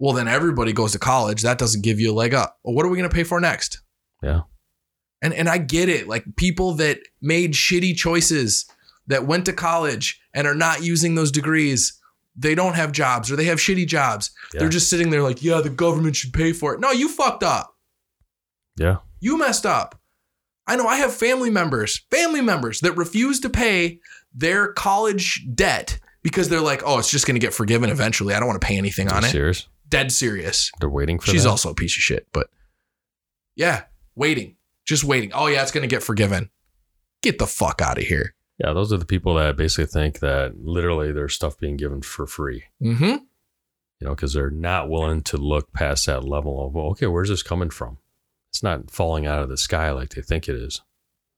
[0.00, 1.42] Well, then everybody goes to college.
[1.42, 2.58] That doesn't give you a leg up.
[2.64, 3.80] Well, what are we going to pay for next?
[4.22, 4.42] Yeah.
[5.22, 6.08] And and I get it.
[6.08, 8.66] Like people that made shitty choices
[9.08, 11.97] that went to college and are not using those degrees,
[12.38, 14.30] they don't have jobs or they have shitty jobs.
[14.54, 14.60] Yeah.
[14.60, 16.80] They're just sitting there like, yeah, the government should pay for it.
[16.80, 17.74] No, you fucked up.
[18.76, 18.98] Yeah.
[19.20, 20.00] You messed up.
[20.66, 24.00] I know I have family members, family members that refuse to pay
[24.32, 28.34] their college debt because they're like, oh, it's just going to get forgiven eventually.
[28.34, 29.32] I don't want to pay anything on you it.
[29.32, 29.66] serious?
[29.88, 30.70] Dead serious.
[30.78, 31.32] They're waiting for that.
[31.32, 31.50] She's that?
[31.50, 32.48] also a piece of shit, but
[33.56, 35.32] yeah, waiting, just waiting.
[35.32, 36.50] Oh, yeah, it's going to get forgiven.
[37.22, 38.34] Get the fuck out of here.
[38.58, 42.26] Yeah, those are the people that basically think that literally there's stuff being given for
[42.26, 43.04] free, Mm-hmm.
[43.04, 43.20] you
[44.00, 47.42] know, because they're not willing to look past that level of, well, okay, where's this
[47.44, 47.98] coming from?
[48.50, 50.80] It's not falling out of the sky like they think it is.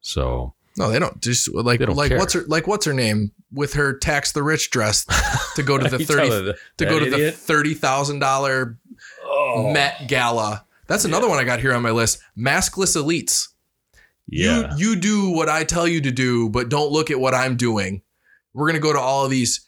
[0.00, 1.20] So, No, they don't.
[1.20, 2.18] Just like don't like care.
[2.18, 5.04] what's her like what's her name with her tax the rich dress
[5.56, 7.34] to go to the thirty her to go that to the idiot?
[7.34, 8.78] thirty thousand dollar
[9.24, 10.64] Oh, Met Gala.
[10.86, 12.20] That's another one I got here on my list.
[12.38, 13.48] Maskless elites.
[14.30, 14.74] Yeah.
[14.76, 17.56] You you do what I tell you to do, but don't look at what I'm
[17.56, 18.02] doing.
[18.54, 19.66] We're gonna go to all of these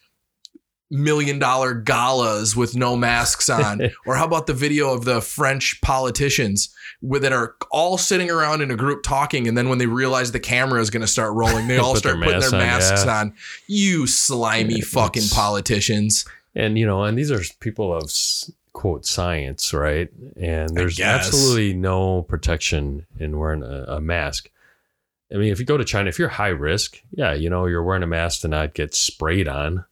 [0.93, 3.81] million dollar galas with no masks on?
[4.07, 8.61] or how about the video of the French politicians with, that are all sitting around
[8.61, 11.33] in a group talking, and then when they realize the camera is going to start
[11.33, 13.21] rolling, they all Put their start putting their masks on, masks yeah.
[13.21, 13.35] on.
[13.67, 16.25] You slimy fucking politicians.
[16.55, 18.11] And you know, and these are people of
[18.73, 20.09] quote science, right?
[20.37, 24.51] And there's absolutely no protection in wearing a, a mask.
[25.33, 27.83] I mean, if you go to China, if you're high risk, yeah, you know, you're
[27.83, 29.85] wearing a mask to not get sprayed on,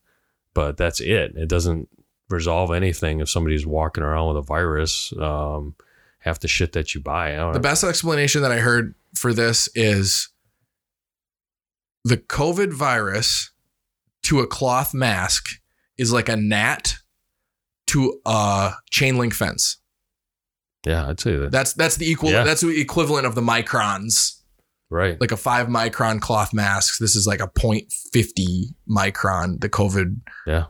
[0.54, 1.36] but that's it.
[1.36, 1.88] It doesn't
[2.28, 5.12] resolve anything if somebody's walking around with a virus.
[5.18, 5.74] Um,
[6.20, 7.62] half the shit that you buy, I don't The know.
[7.62, 10.28] best explanation that I heard for this is
[12.04, 13.50] the COVID virus
[14.24, 15.60] to a cloth mask
[15.96, 16.96] is like a gnat
[17.90, 19.76] to a chain link fence.
[20.86, 21.50] Yeah, I'd say that.
[21.52, 22.44] That's that's the equal Yeah.
[22.44, 24.38] that's the equivalent of the microns.
[24.90, 25.20] right.
[25.20, 26.98] Like a five micron cloth mask.
[26.98, 30.16] This is like a 0.50 micron, the COVID.
[30.46, 30.64] Yeah.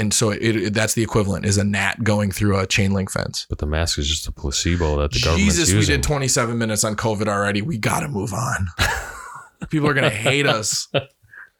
[0.00, 3.10] And so it, it that's the equivalent is a gnat going through a chain link
[3.10, 3.46] fence.
[3.48, 6.84] But the mask is just a placebo that the government's Jesus, we did 27 minutes
[6.84, 7.62] on COVID already.
[7.62, 8.68] We got to move on.
[9.70, 10.86] People are going to hate us.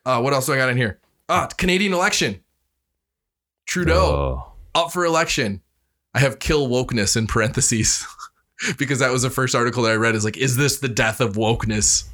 [0.06, 1.00] Uh, what else do I got in here?
[1.28, 2.40] Ah, Canadian election.
[3.66, 4.52] Trudeau Oh.
[4.78, 5.60] Up for election.
[6.14, 8.06] I have kill wokeness in parentheses
[8.78, 10.14] because that was the first article that I read.
[10.14, 12.08] Is like, is this the death of wokeness?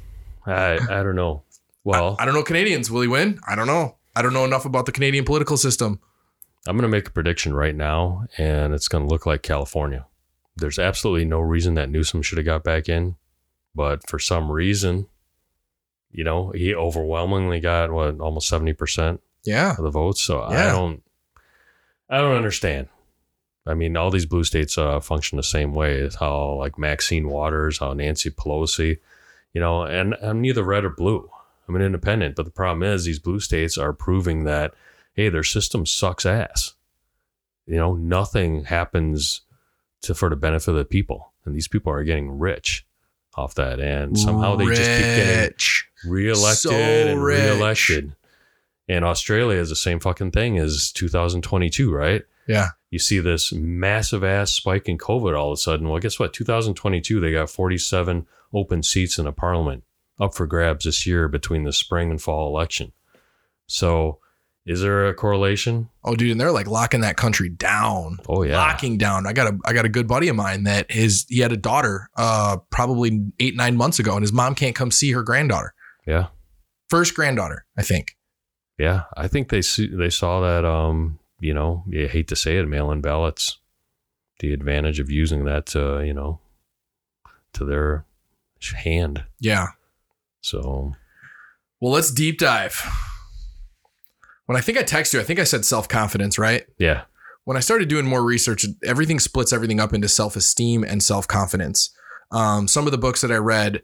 [0.45, 1.43] I I don't know.
[1.83, 2.89] Well, I, I don't know Canadians.
[2.91, 3.39] Will he win?
[3.47, 3.95] I don't know.
[4.15, 5.99] I don't know enough about the Canadian political system.
[6.67, 10.07] I'm going to make a prediction right now, and it's going to look like California.
[10.55, 13.17] There's absolutely no reason that Newsom should have got back in,
[13.75, 15.07] but for some reason,
[16.11, 19.71] you know, he overwhelmingly got what almost seventy percent Yeah.
[19.77, 20.21] of the votes.
[20.21, 21.03] So I don't,
[22.09, 22.87] I don't understand.
[23.67, 25.95] I mean, all these blue states uh, function the same way.
[25.95, 28.99] It's how like Maxine Waters, how Nancy Pelosi,
[29.53, 31.29] you know, and I'm neither red or blue.
[31.67, 34.73] I'm an independent, but the problem is these blue states are proving that
[35.13, 36.73] hey, their system sucks ass.
[37.65, 39.41] You know, nothing happens
[40.01, 42.85] to for the benefit of the people, and these people are getting rich
[43.35, 45.55] off that, and somehow they just keep getting
[46.07, 47.43] reelected So and rich.
[47.43, 48.15] reelected.
[48.87, 52.23] And Australia is the same fucking thing as 2022, right?
[52.47, 52.69] Yeah.
[52.91, 55.89] You see this massive ass spike in COVID all of a sudden.
[55.89, 56.33] Well, guess what?
[56.33, 59.83] 2022, they got 47 open seats in a parliament
[60.19, 62.91] up for grabs this year between the spring and fall election.
[63.67, 64.19] So,
[64.65, 65.89] is there a correlation?
[66.03, 68.19] Oh, dude, and they're like locking that country down.
[68.27, 68.57] Oh, yeah.
[68.57, 69.27] locking down.
[69.27, 71.57] I got a I got a good buddy of mine that his he had a
[71.57, 75.73] daughter uh probably eight nine months ago, and his mom can't come see her granddaughter,
[76.07, 76.27] Yeah.
[76.89, 78.14] first granddaughter, I think.
[78.77, 79.03] Yeah.
[79.15, 82.67] I think they see, they saw that, um, you know, you hate to say it,
[82.67, 83.57] mail in ballots,
[84.39, 86.39] the advantage of using that to, you know,
[87.53, 88.05] to their
[88.83, 89.23] hand.
[89.39, 89.67] Yeah.
[90.41, 90.93] So,
[91.79, 92.81] Well, let's deep dive.
[94.45, 96.65] When I think I text you, I think I said self confidence, right?
[96.77, 97.03] yeah.
[97.45, 101.27] When I started doing more research, everything splits everything up into self esteem and self
[101.27, 101.91] confidence.
[102.31, 103.83] Um, some of the books that I read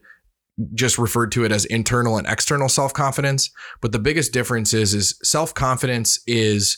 [0.74, 3.50] just referred to it as internal and external self confidence,
[3.82, 6.78] but the biggest difference is is self confidence is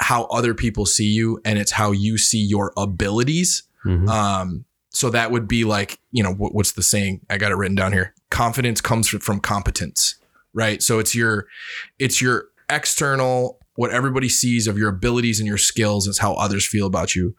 [0.00, 3.64] how other people see you, and it's how you see your abilities.
[3.84, 4.08] Mhm.
[4.08, 7.20] Um, so that would be like, you know, what, what's the saying?
[7.30, 8.14] I got it written down here.
[8.30, 10.16] Confidence comes from competence,
[10.52, 10.82] right?
[10.82, 11.46] So it's your,
[11.98, 16.66] it's your external, what everybody sees of your abilities and your skills is how others
[16.66, 17.34] feel about you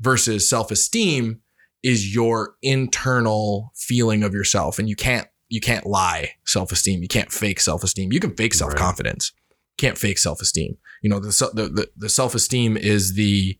[0.00, 1.40] versus self-esteem
[1.82, 4.78] is your internal feeling of yourself.
[4.78, 7.02] And you can't, you can't lie self-esteem.
[7.02, 8.12] You can't fake self-esteem.
[8.12, 9.32] You can fake self-confidence.
[9.78, 10.76] Can't fake self-esteem.
[11.02, 13.58] You know, the, the, the, the self-esteem is the,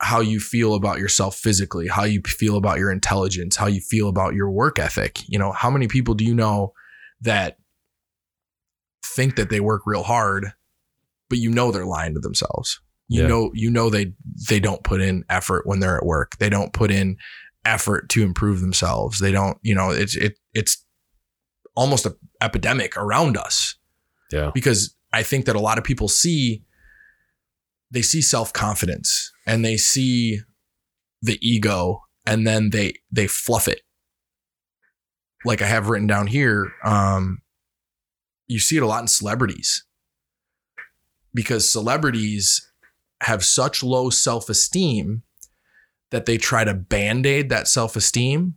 [0.00, 4.08] how you feel about yourself physically, how you feel about your intelligence, how you feel
[4.08, 5.20] about your work ethic.
[5.28, 6.72] You know, how many people do you know
[7.20, 7.58] that
[9.04, 10.52] think that they work real hard,
[11.28, 12.80] but you know they're lying to themselves.
[13.08, 13.28] You Yeah.
[13.28, 14.12] know, you know they
[14.48, 16.38] they don't put in effort when they're at work.
[16.38, 17.16] They don't put in
[17.64, 19.18] effort to improve themselves.
[19.20, 20.84] They don't, you know, it's it it's
[21.76, 23.76] almost a epidemic around us
[24.32, 24.50] Yeah.
[24.54, 26.64] because I think that a lot of people see
[27.90, 30.40] they see self-confidence and they see
[31.22, 33.82] the ego and then they they fluff it.
[35.44, 37.42] Like I have written down here, um
[38.46, 39.84] you see it a lot in celebrities.
[41.32, 42.70] Because celebrities
[43.24, 45.22] have such low self-esteem
[46.10, 48.54] that they try to band-aid that self-esteem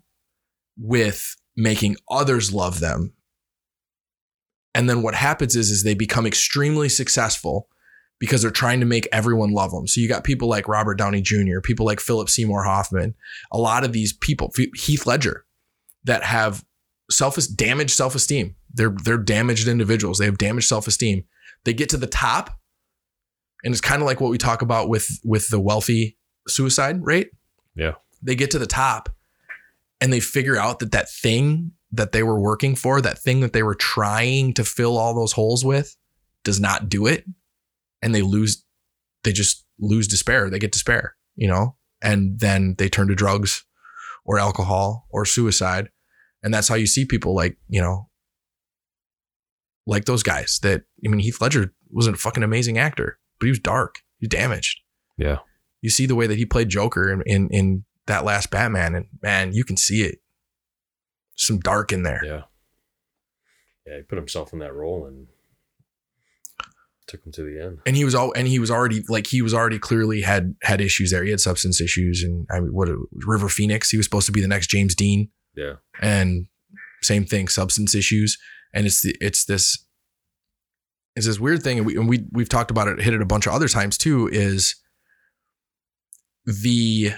[0.78, 3.14] with making others love them
[4.78, 7.68] and then what happens is, is they become extremely successful
[8.20, 9.88] because they're trying to make everyone love them.
[9.88, 13.16] So you got people like Robert Downey Jr., people like Philip Seymour Hoffman,
[13.52, 15.46] a lot of these people, Heath Ledger,
[16.04, 16.64] that have
[17.10, 18.56] self damaged self esteem.
[18.72, 20.20] They're they're damaged individuals.
[20.20, 21.24] They have damaged self esteem.
[21.66, 22.60] They get to the top,
[23.68, 27.32] And it's kind of like what we talk about with with the wealthy suicide rate.
[27.76, 27.96] Yeah.
[28.22, 29.10] They get to the top
[30.00, 33.52] and they figure out that that thing that they were working for, that thing that
[33.52, 35.98] they were trying to fill all those holes with
[36.46, 37.26] does not do it
[38.02, 38.64] and they lose
[39.26, 40.50] they just lose despair.
[40.50, 41.76] They get despair, you know?
[42.02, 43.66] And then they turn to drugs
[44.24, 45.90] or alcohol or suicide.
[46.42, 48.08] And that's how you see people like, you know,
[49.86, 53.52] like those guys that I mean Heath Ledger was a fucking amazing actor, but he
[53.52, 54.00] was dark.
[54.20, 54.82] He was damaged.
[55.18, 55.38] Yeah.
[55.82, 59.06] You see the way that he played Joker in in, in that last Batman, and
[59.22, 60.20] man, you can see it.
[61.36, 62.22] Some dark in there.
[62.24, 62.42] Yeah.
[63.86, 63.98] Yeah.
[63.98, 65.28] He put himself in that role and
[67.08, 67.80] took him to the end.
[67.86, 70.82] And he was all and he was already like he was already clearly had had
[70.82, 71.24] issues there.
[71.24, 74.42] He had substance issues and I mean what River Phoenix, he was supposed to be
[74.42, 75.30] the next James Dean.
[75.56, 75.76] Yeah.
[76.02, 76.48] and
[77.02, 78.38] same thing substance issues
[78.74, 79.87] and it's the, it's this
[81.18, 83.26] it's this weird thing and we and we we've talked about it hit it a
[83.26, 84.76] bunch of other times too is
[86.46, 87.12] the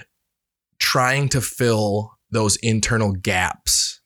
[0.78, 4.00] trying to fill those internal gaps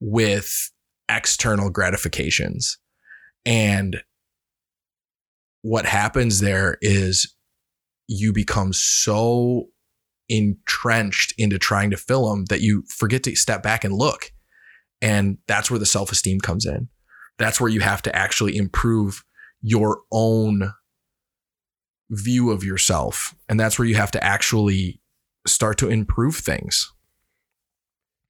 [0.00, 0.70] with
[1.08, 2.78] external gratifications
[3.44, 4.02] and
[5.62, 7.34] what happens there is
[8.08, 9.66] you become so
[10.28, 14.32] entrenched into trying to fill them that you forget to step back and look.
[15.00, 16.88] And that's where the self esteem comes in.
[17.38, 19.24] That's where you have to actually improve
[19.62, 20.72] your own
[22.10, 23.34] view of yourself.
[23.48, 25.00] And that's where you have to actually
[25.46, 26.92] start to improve things.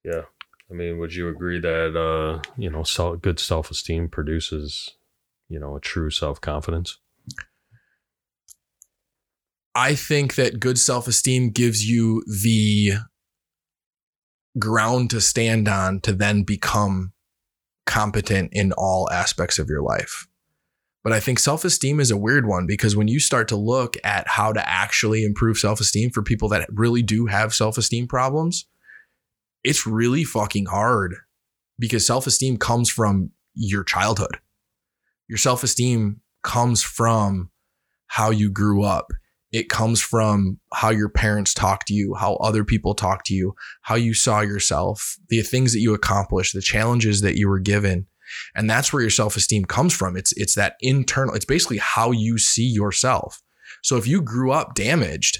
[0.03, 0.23] Yeah.
[0.69, 2.83] I mean, would you agree that, uh, you know,
[3.21, 4.89] good self esteem produces,
[5.47, 6.97] you know, a true self confidence?
[9.73, 12.93] I think that good self esteem gives you the
[14.57, 17.13] ground to stand on to then become
[17.87, 20.27] competent in all aspects of your life.
[21.03, 23.95] But I think self esteem is a weird one because when you start to look
[24.03, 28.07] at how to actually improve self esteem for people that really do have self esteem
[28.07, 28.67] problems,
[29.63, 31.15] it's really fucking hard
[31.79, 34.37] because self esteem comes from your childhood.
[35.29, 37.51] Your self esteem comes from
[38.07, 39.11] how you grew up.
[39.57, 43.55] It comes from how your parents talk to you, how other people talk to you,
[43.81, 48.05] how you saw yourself, the things that you accomplished, the challenges that you were given.
[48.53, 50.15] And that's where your self-esteem comes from.
[50.15, 53.41] It's it's that internal, it's basically how you see yourself.
[53.81, 55.39] So if you grew up damaged,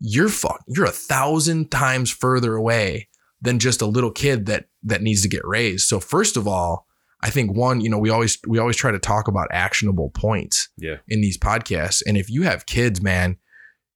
[0.00, 3.08] you're fuck, you're a thousand times further away
[3.40, 5.88] than just a little kid that that needs to get raised.
[5.88, 6.86] So first of all,
[7.22, 10.68] I think one, you know, we always we always try to talk about actionable points
[10.78, 10.96] Yeah.
[11.08, 12.02] in these podcasts.
[12.06, 13.36] And if you have kids, man,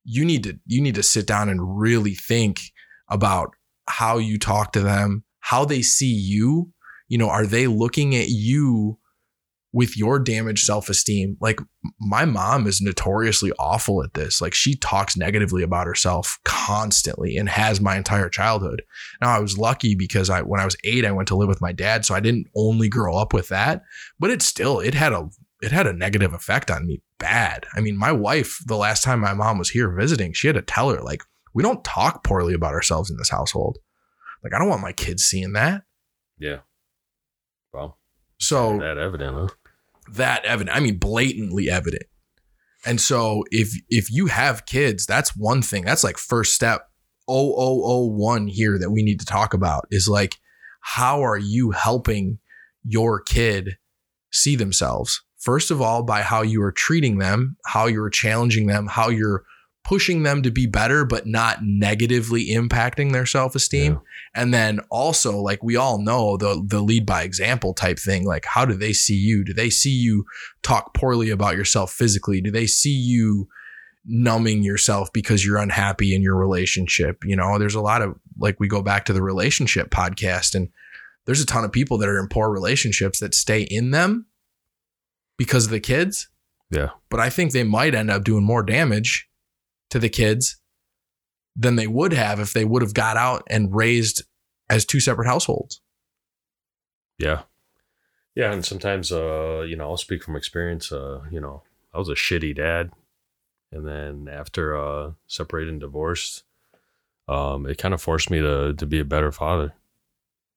[0.04, 2.60] you need to you need to sit down and really think
[3.08, 3.50] about
[3.88, 6.72] how you talk to them, how they see you.
[7.08, 8.98] You know, are they looking at you
[9.74, 11.36] with your damaged self-esteem?
[11.40, 11.60] Like
[12.00, 14.40] my mom is notoriously awful at this.
[14.40, 18.82] Like she talks negatively about herself constantly and has my entire childhood.
[19.20, 21.60] Now I was lucky because I when I was 8 I went to live with
[21.60, 23.82] my dad, so I didn't only grow up with that,
[24.18, 25.28] but it still it had a
[25.60, 27.66] it had a negative effect on me bad.
[27.74, 30.62] I mean, my wife, the last time my mom was here visiting, she had to
[30.62, 31.22] tell her, like,
[31.54, 33.78] we don't talk poorly about ourselves in this household.
[34.42, 35.84] Like, I don't want my kids seeing that.
[36.38, 36.58] Yeah.
[37.72, 37.98] Well,
[38.38, 39.48] So that evident, huh?
[40.12, 42.04] That evident, I mean, blatantly evident.
[42.86, 45.84] And so if if you have kids, that's one thing.
[45.84, 46.88] That's like first step
[47.30, 50.36] 0001 here that we need to talk about is like,
[50.80, 52.38] how are you helping
[52.84, 53.78] your kid
[54.30, 55.22] see themselves?
[55.38, 59.44] First of all, by how you are treating them, how you're challenging them, how you're
[59.84, 63.92] pushing them to be better, but not negatively impacting their self esteem.
[63.92, 63.98] Yeah.
[64.34, 68.24] And then also, like we all know, the the lead by example type thing.
[68.24, 69.44] Like, how do they see you?
[69.44, 70.24] Do they see you
[70.62, 72.40] talk poorly about yourself physically?
[72.40, 73.48] Do they see you
[74.06, 77.22] numbing yourself because you're unhappy in your relationship?
[77.24, 80.70] You know, there's a lot of like we go back to the relationship podcast, and
[81.26, 84.26] there's a ton of people that are in poor relationships that stay in them
[85.36, 86.28] because of the kids.
[86.70, 86.90] Yeah.
[87.10, 89.28] But I think they might end up doing more damage
[89.90, 90.56] to the kids
[91.56, 94.24] than they would have if they would have got out and raised
[94.68, 95.80] as two separate households.
[97.18, 97.42] Yeah.
[98.34, 98.52] Yeah.
[98.52, 100.90] And sometimes, uh, you know, I'll speak from experience.
[100.90, 101.62] Uh, you know,
[101.92, 102.90] I was a shitty dad.
[103.70, 106.44] And then after uh separated and divorced,
[107.26, 109.74] um, it kind of forced me to to be a better father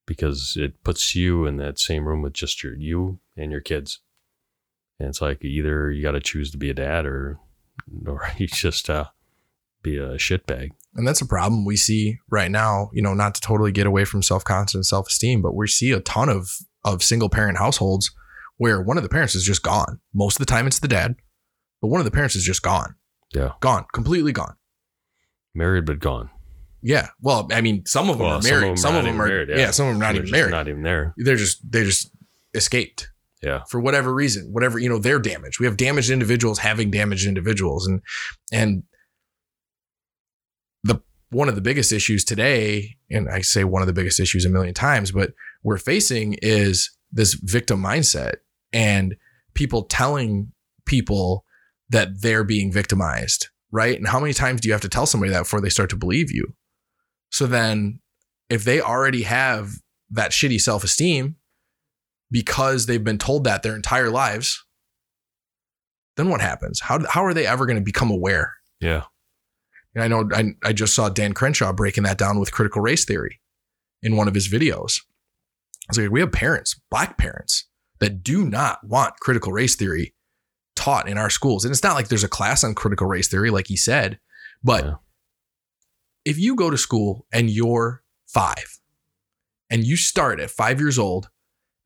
[0.06, 4.00] because it puts you in that same room with just your you and your kids.
[4.98, 7.38] And it's like either you got to choose to be a dad or
[8.06, 9.06] or you just uh
[9.82, 10.70] be a shitbag.
[10.94, 14.04] And that's a problem we see right now, you know, not to totally get away
[14.04, 16.50] from self-confidence, self-esteem, but we see a ton of
[16.84, 18.10] of single parent households
[18.56, 20.00] where one of the parents is just gone.
[20.14, 21.16] Most of the time it's the dad.
[21.80, 22.94] but one of the parents is just gone.
[23.34, 23.52] Yeah.
[23.60, 24.54] Gone, completely gone.
[25.54, 26.30] Married but gone.
[26.82, 27.08] Yeah.
[27.20, 28.78] Well, I mean, some of them Well, are married.
[28.78, 29.70] Some of them, even are married, yeah.
[29.72, 30.50] Some of them not They're even married.
[30.52, 31.14] Not even there.
[31.16, 32.10] They're just they just
[32.54, 33.10] escaped
[33.42, 33.62] Yeah.
[33.68, 35.58] for whatever reason, whatever you know, they're damaged.
[35.60, 38.00] We have damaged individuals having damaged individuals, and
[38.52, 38.84] and
[41.30, 44.50] one of the biggest issues today, and I say one of the biggest issues a
[44.50, 48.36] million times, but we're facing is this victim mindset
[48.72, 49.16] and
[49.54, 50.52] people telling
[50.86, 51.44] people
[51.90, 53.96] that they're being victimized, right?
[53.96, 55.96] And how many times do you have to tell somebody that before they start to
[55.96, 56.54] believe you?
[57.30, 58.00] So then,
[58.48, 59.72] if they already have
[60.10, 61.36] that shitty self esteem
[62.30, 64.64] because they've been told that their entire lives,
[66.16, 66.80] then what happens?
[66.80, 68.54] How, how are they ever going to become aware?
[68.80, 69.04] Yeah.
[69.98, 73.04] And I know I, I just saw Dan Crenshaw breaking that down with critical race
[73.04, 73.40] theory
[74.00, 75.00] in one of his videos.
[75.88, 77.66] It's like we have parents, black parents,
[77.98, 80.14] that do not want critical race theory
[80.76, 81.64] taught in our schools.
[81.64, 84.20] And it's not like there's a class on critical race theory, like he said,
[84.62, 84.94] but Yeah.
[86.24, 88.78] if you go to school and you're five
[89.68, 91.28] and you start at five years old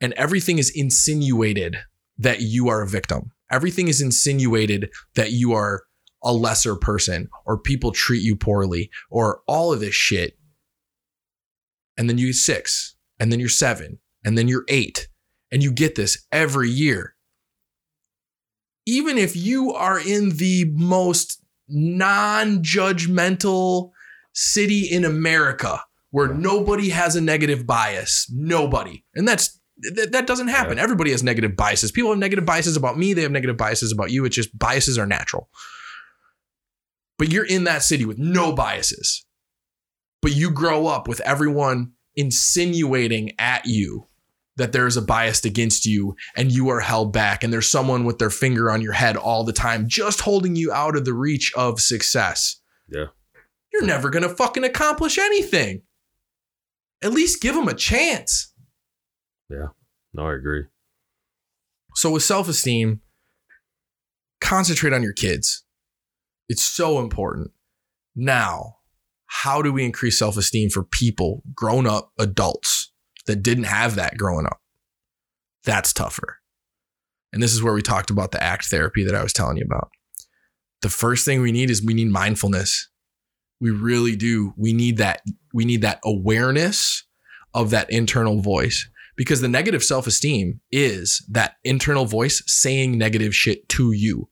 [0.03, 1.79] and everything is insinuated
[2.19, 5.85] that you are a victim, everything is insinuated that you are
[6.23, 10.39] a lesser person or people treat you poorly or all of this shit.
[11.97, 15.09] And then you're six, and then you're seven, and then you're eight,
[15.51, 17.15] and you get this every year.
[18.87, 23.91] Even if you are in the most non judgmental
[24.33, 29.05] city in America where nobody has a negative bias, nobody.
[29.15, 29.59] And that's
[29.95, 30.79] that, that doesn't happen.
[30.79, 31.91] Everybody has negative biases.
[31.93, 34.25] People have negative biases about me, they have negative biases about you.
[34.25, 35.49] It's just biases are natural
[37.23, 39.25] but you're in that city with no biases.
[40.23, 44.09] But you grow up with everyone insinuating at you
[44.57, 48.05] that there is a bias against you and you are held back, and there's someone
[48.05, 51.15] with their finger on your head all the time, just holding you out of the
[51.15, 52.61] reach of success.
[52.89, 53.05] Yeah.
[53.73, 55.83] You're never going to fucking accomplish anything.
[57.05, 58.53] At least give them a chance.
[59.49, 59.69] Yeah.
[60.13, 60.65] No, I agree.
[61.95, 63.01] So with self-esteem,
[64.41, 65.62] concentrate on your kids.
[66.49, 67.51] It's so important.
[68.15, 68.77] Now,
[69.27, 72.93] how do we increase self-esteem for people, grown-up adults
[73.27, 74.61] that didn't have that growing up?
[75.65, 76.39] That's tougher.
[77.33, 79.65] And this is where we talked about the act therapy that I was telling you
[79.65, 79.89] about.
[80.83, 82.91] The first thing we need is we need mindfulness.
[83.61, 84.53] We really do.
[84.57, 85.23] We need that
[85.55, 87.05] we need that awareness
[87.55, 93.35] of that internal voice because the negative self esteem is that internal voice saying negative
[93.35, 94.29] shit to you.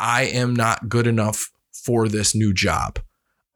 [0.00, 2.98] I am not good enough for this new job.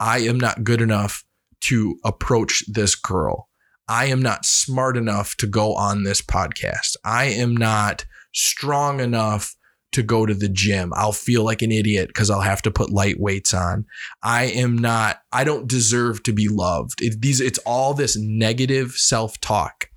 [0.01, 1.24] I am not good enough
[1.62, 3.49] to approach this girl.
[3.88, 6.97] I am not smart enough to go on this podcast.
[7.05, 9.55] I am not strong enough
[9.93, 10.93] to go to the gym.
[10.97, 13.84] I'll feel like an idiot because I'll have to put light weights on.
[14.22, 17.03] I am not, I don't deserve to be loved.
[17.03, 19.90] It, these, it's all this negative self talk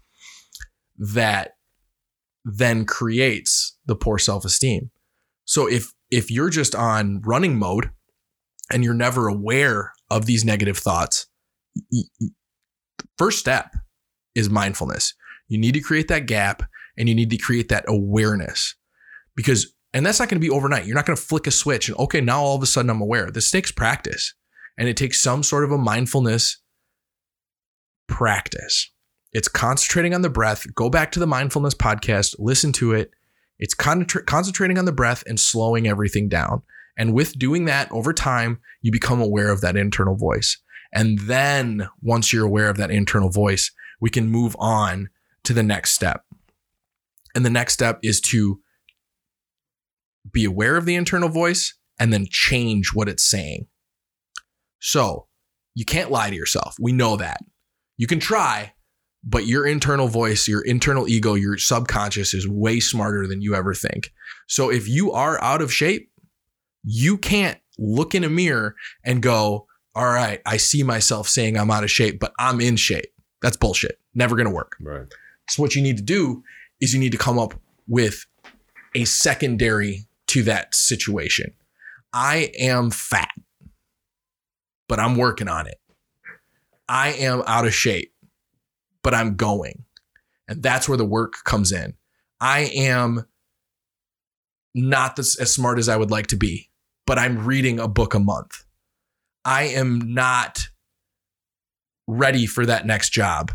[0.97, 1.55] that
[2.43, 4.91] then creates the poor self esteem.
[5.45, 7.89] So if, if you're just on running mode
[8.71, 11.27] and you're never aware of these negative thoughts,
[13.17, 13.73] first step
[14.33, 15.13] is mindfulness.
[15.47, 16.63] You need to create that gap
[16.97, 18.75] and you need to create that awareness
[19.35, 20.85] because and that's not going to be overnight.
[20.85, 23.01] You're not going to flick a switch and okay, now all of a sudden I'm
[23.01, 23.31] aware.
[23.31, 24.33] This takes practice
[24.77, 26.61] and it takes some sort of a mindfulness
[28.07, 28.91] practice.
[29.31, 30.65] It's concentrating on the breath.
[30.75, 33.11] Go back to the mindfulness podcast, listen to it.
[33.59, 36.61] It's con- concentrating on the breath and slowing everything down.
[36.97, 40.61] And with doing that over time, you become aware of that internal voice.
[40.93, 45.09] And then once you're aware of that internal voice, we can move on
[45.43, 46.23] to the next step.
[47.33, 48.61] And the next step is to
[50.31, 53.67] be aware of the internal voice and then change what it's saying.
[54.79, 55.27] So
[55.73, 56.75] you can't lie to yourself.
[56.79, 57.41] We know that.
[57.97, 58.73] You can try,
[59.25, 63.73] but your internal voice, your internal ego, your subconscious is way smarter than you ever
[63.73, 64.13] think.
[64.47, 66.11] So if you are out of shape,
[66.83, 69.65] you can't look in a mirror and go,
[69.95, 73.11] All right, I see myself saying I'm out of shape, but I'm in shape.
[73.41, 73.99] That's bullshit.
[74.13, 74.75] Never going to work.
[74.79, 75.07] Right.
[75.49, 76.43] So what you need to do
[76.79, 77.53] is you need to come up
[77.87, 78.25] with
[78.93, 81.53] a secondary to that situation.
[82.13, 83.29] I am fat,
[84.87, 85.79] but I'm working on it.
[86.87, 88.13] I am out of shape,
[89.05, 89.85] but I'm going.
[90.47, 91.93] And that's where the work comes in.
[92.41, 93.27] I am
[94.73, 96.71] not this, as smart as I would like to be,
[97.05, 98.65] but I'm reading a book a month.
[99.45, 100.69] I am not
[102.07, 103.51] ready for that next job,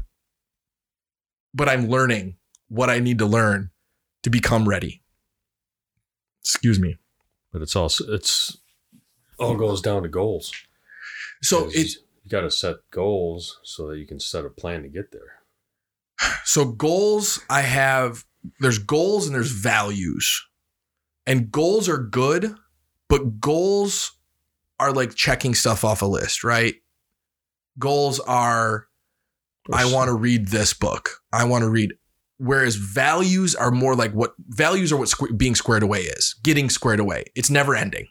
[1.53, 2.36] but I'm learning
[2.68, 3.70] what I need to learn
[4.22, 5.03] to become ready.
[6.42, 6.98] Excuse me.
[7.53, 8.57] but it's also it's
[9.40, 10.53] all goes down to goals.
[11.42, 14.88] So it's you got to set goals so that you can set a plan to
[14.88, 15.39] get there.
[16.45, 18.25] So goals I have
[18.61, 20.47] there's goals and there's values.
[21.27, 22.55] And goals are good,
[23.09, 24.12] but goals
[24.79, 26.75] are like checking stuff off a list, right?
[27.79, 28.87] Goals are
[29.73, 31.21] I want to read this book.
[31.33, 31.93] I want to read.
[32.39, 36.35] Whereas values are more like what values are what squ- being squared away is.
[36.43, 37.25] Getting squared away.
[37.35, 38.07] It's never ending.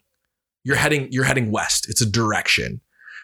[0.63, 1.07] You're heading.
[1.11, 1.89] You're heading west.
[1.89, 2.81] It's a direction.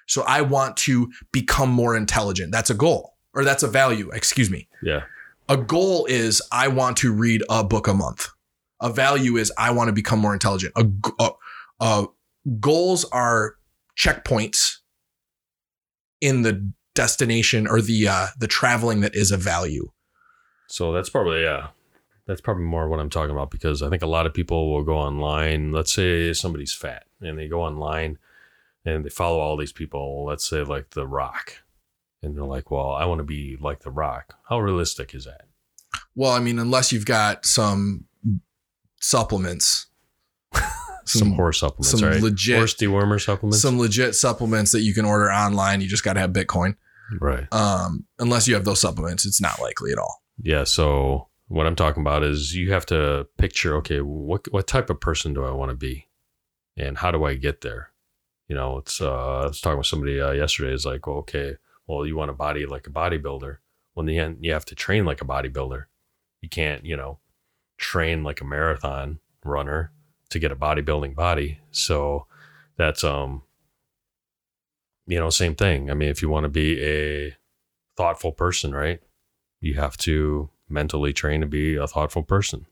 [0.08, 2.52] So I want to become more intelligent.
[2.52, 4.10] That's a goal, or that's a value.
[4.12, 4.68] Excuse me.
[4.82, 5.04] Yeah.
[5.50, 8.30] A goal is I want to read a book a month.
[8.82, 10.74] A value is I want to become more intelligent.
[10.76, 10.88] A,
[11.20, 11.32] a-
[11.80, 12.06] a-
[12.60, 13.56] goals are
[13.98, 14.78] checkpoints
[16.22, 19.92] in the destination or the uh, the traveling that is a value.
[20.68, 21.68] So that's probably yeah.
[22.28, 24.84] That's probably more what I'm talking about because I think a lot of people will
[24.84, 25.72] go online.
[25.72, 28.18] Let's say somebody's fat and they go online
[28.84, 30.26] and they follow all these people.
[30.26, 31.64] Let's say like The Rock,
[32.22, 35.48] and they're like, "Well, I want to be like The Rock." How realistic is that?
[36.16, 38.06] Well, I mean, unless you've got some
[39.02, 39.88] supplements,
[41.06, 42.22] Some, horse supplements, some right?
[42.22, 45.82] legit- horse dewormer supplements, some legit supplements that you can order online.
[45.82, 46.78] You just got to have Bitcoin.
[47.22, 47.46] right?
[47.54, 50.24] Um, unless you have those supplements, it's not likely at all.
[50.42, 50.64] Yeah.
[50.64, 55.00] So what I'm talking about is you have to picture, okay, what what type of
[55.00, 56.08] person do I want to be,
[56.76, 57.92] and how do I get there?
[58.48, 60.74] You know, it's uh, I was talking with somebody uh, yesterday.
[60.74, 61.58] It's like, well, okay,
[61.88, 63.58] well, you want a body like a bodybuilder.
[63.94, 65.86] Well, in the end, you have to train like a bodybuilder.
[66.42, 67.20] You can't, you know,
[67.78, 69.92] train like a marathon runner
[70.30, 71.60] to get a bodybuilding body.
[71.72, 72.26] So
[72.78, 73.44] that's um,
[75.08, 75.90] you know, same thing.
[75.90, 77.36] I mean, if you want to be a
[77.96, 79.00] thoughtful person, right?
[79.62, 82.66] You have to mentally train to be a thoughtful person.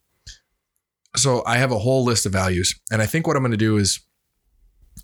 [1.16, 3.58] So I have a whole list of values, and I think what I'm going to
[3.58, 4.00] do is,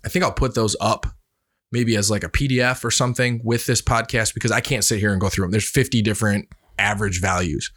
[0.04, 1.06] I think I'll put those up,
[1.72, 5.12] maybe as like a PDF or something with this podcast because I can't sit here
[5.12, 5.50] and go through them.
[5.52, 6.48] There's 50 different
[6.80, 7.70] average values,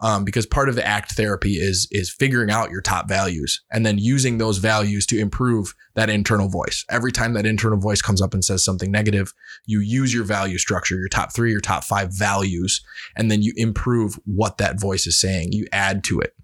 [0.00, 3.84] um, because part of the ACT therapy is is figuring out your top values and
[3.84, 6.84] then using those values to improve that internal voice.
[6.90, 9.32] Every time that internal voice comes up and says something negative,
[9.66, 12.82] you use your value structure, your top three, your top five values,
[13.14, 15.52] and then you improve what that voice is saying.
[15.52, 16.34] You add to it.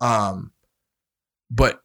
[0.00, 0.52] Um,
[1.50, 1.80] but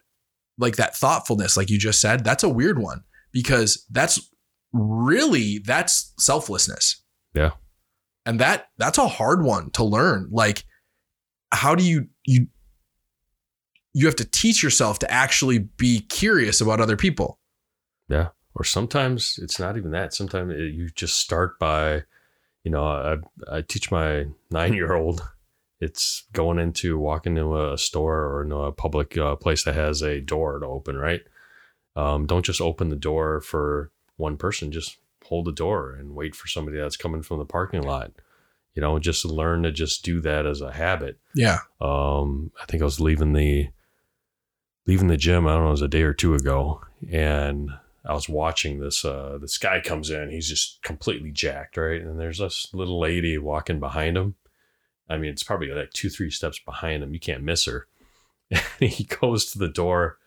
[0.58, 3.02] like that thoughtfulness, like you just said, that's a weird one
[3.32, 4.20] because that's
[4.74, 7.02] really that's selflessness.
[7.32, 7.52] Yeah.
[8.26, 10.28] And that that's a hard one to learn.
[10.30, 10.64] Like,
[11.52, 12.48] how do you you
[13.94, 17.38] you have to teach yourself to actually be curious about other people.
[18.08, 18.28] Yeah.
[18.56, 20.12] Or sometimes it's not even that.
[20.12, 22.02] Sometimes it, you just start by,
[22.64, 23.16] you know, I,
[23.50, 25.22] I teach my nine year old.
[25.80, 30.02] It's going into walking into a store or into a public uh, place that has
[30.02, 31.20] a door to open, right?
[31.96, 34.72] Um, don't just open the door for one person.
[34.72, 38.12] Just hold the door and wait for somebody that's coming from the parking lot.
[38.74, 41.18] You know, just learn to just do that as a habit.
[41.34, 41.58] Yeah.
[41.80, 43.68] um i think i was leaving the
[44.86, 47.70] leaving the gym i don't know it was a day or two ago and
[48.04, 52.20] i was watching this uh this guy comes in he's just completely jacked right and
[52.20, 54.34] there's this little lady walking behind him
[55.08, 57.86] i mean it's probably like two three steps behind him you can't miss her
[58.50, 60.18] and he goes to the door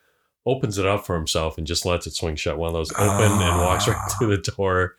[0.47, 3.31] opens it up for himself and just lets it swing shut one of those open
[3.31, 4.15] and walks right ah.
[4.19, 4.95] to the door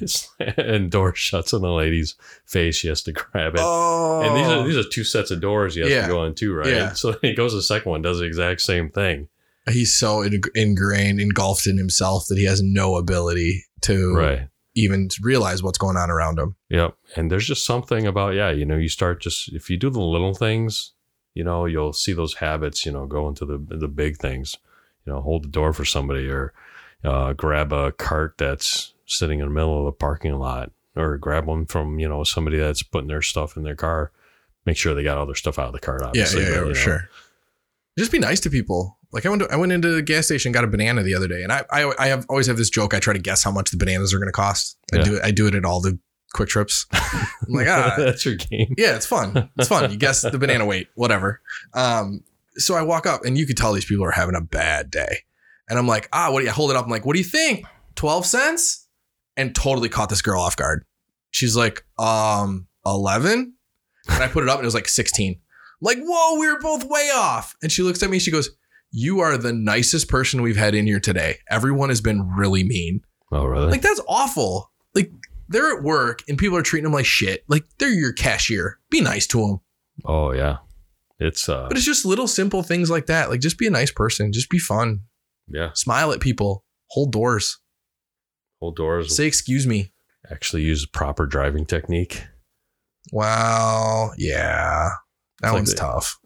[0.56, 2.14] and door shuts on the lady's
[2.46, 4.20] face she has to grab it Oh.
[4.22, 4.80] and these are these oh.
[4.80, 6.02] are two sets of doors he has Yeah.
[6.02, 6.68] to go into, right?
[6.68, 6.92] Yeah.
[6.92, 9.28] So he goes to the second one, does the exact same thing.
[9.70, 10.22] he's so
[10.54, 14.48] ingrained, engulfed in himself that he has no ability to Right.
[14.74, 16.56] even realize what's going on around him.
[16.68, 16.96] Yep.
[17.16, 20.00] And there's just something about, yeah, you know, you start just if you do the
[20.00, 20.92] little things,
[21.34, 24.56] you know, you'll see those habits, you know, go into the the big things.
[25.06, 26.52] You know, hold the door for somebody or
[27.04, 31.46] uh, grab a cart that's sitting in the middle of the parking lot or grab
[31.46, 34.12] one from, you know, somebody that's putting their stuff in their car.
[34.64, 36.42] Make sure they got all their stuff out of the cart, Yeah, obviously.
[36.42, 36.74] yeah, but, yeah, you know.
[36.74, 37.08] sure.
[37.98, 38.96] Just be nice to people.
[39.12, 41.28] Like I went, to, I went into the gas station, got a banana the other
[41.28, 42.94] day, and I, I, I have always have this joke.
[42.94, 44.78] I try to guess how much the bananas are going to cost.
[44.92, 45.02] I Yeah.
[45.04, 45.22] do it.
[45.24, 45.98] I do it at all the
[46.34, 46.86] QuikTrips.
[47.46, 48.74] I'm like, ah, that's your game.
[48.78, 49.50] yeah, it's fun.
[49.58, 49.90] It's fun.
[49.90, 51.42] You guess the banana weight, whatever.
[51.74, 52.22] Um,
[52.56, 55.18] so I walk up, and you could tell these people are having a bad day.
[55.68, 56.84] And I'm like, ah, what do you I hold it up?
[56.84, 57.64] I'm like, what do you think?
[57.94, 58.86] Twelve cents?
[59.36, 60.84] And totally caught this girl off guard.
[61.30, 63.54] She's like, um, eleven.
[64.08, 65.32] And I put it up, and it was like sixteen.
[65.34, 65.40] I'm
[65.80, 67.56] like, whoa, we were both way off.
[67.62, 68.50] And she looks at me, she goes,
[68.90, 71.38] "You are the nicest person we've had in here today.
[71.48, 73.00] Everyone has been really mean."
[73.30, 73.70] Oh, really?
[73.70, 74.70] Like that's awful.
[74.94, 75.10] Like
[75.48, 77.44] they're at work and people are treating them like shit.
[77.48, 78.78] Like they're your cashier.
[78.90, 79.60] Be nice to them.
[80.04, 80.58] oh, yeah.
[81.18, 83.30] It's uh But it's just little simple things like that.
[83.30, 84.32] Like just be a nice person.
[84.32, 85.00] Just be fun.
[85.48, 85.70] Yeah.
[85.74, 86.64] Smile at people.
[86.90, 87.58] Hold doors.
[88.60, 89.14] Hold doors.
[89.16, 89.92] Say excuse me.
[90.30, 92.24] Actually use proper driving technique.
[93.12, 94.10] Wow.
[94.16, 94.88] Yeah.
[95.40, 96.18] That It's like one's the- tough.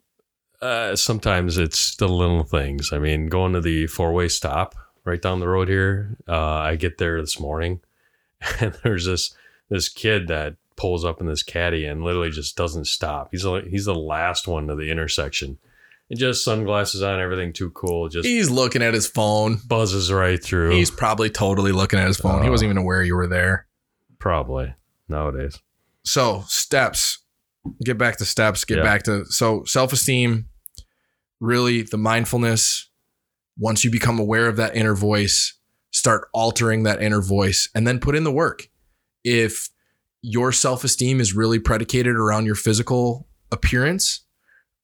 [0.61, 2.89] Uh, sometimes it's the little things.
[2.91, 4.73] I mean, going to the four way stop
[5.05, 6.17] right down the road here.
[6.27, 7.81] Uh, I get there this morning,
[8.59, 9.35] and there's this
[9.69, 13.29] this kid that pulls up in this caddy and literally just doesn't stop.
[13.31, 15.57] He's like he's the last one to the intersection,
[16.09, 18.07] and just sunglasses on, everything too cool.
[18.07, 19.59] Just He's looking at his phone.
[19.67, 20.71] buzzes right through.
[20.71, 22.41] He's probably totally looking at his phone.
[22.43, 22.51] he Oh.
[22.51, 23.65] wasn't even aware you were there.
[24.19, 24.73] probably
[25.09, 25.59] nowadays.
[26.03, 27.19] So, steps.
[27.83, 28.63] Get back to steps.
[28.65, 28.83] Get Yeah.
[28.83, 30.47] back to so self esteem,
[31.39, 32.89] really the mindfulness.
[33.57, 35.53] Once you become aware of that inner voice,
[35.91, 38.69] start altering that inner voice and then put in the work.
[39.23, 39.69] If
[40.21, 44.25] your self esteem is really predicated around your physical appearance,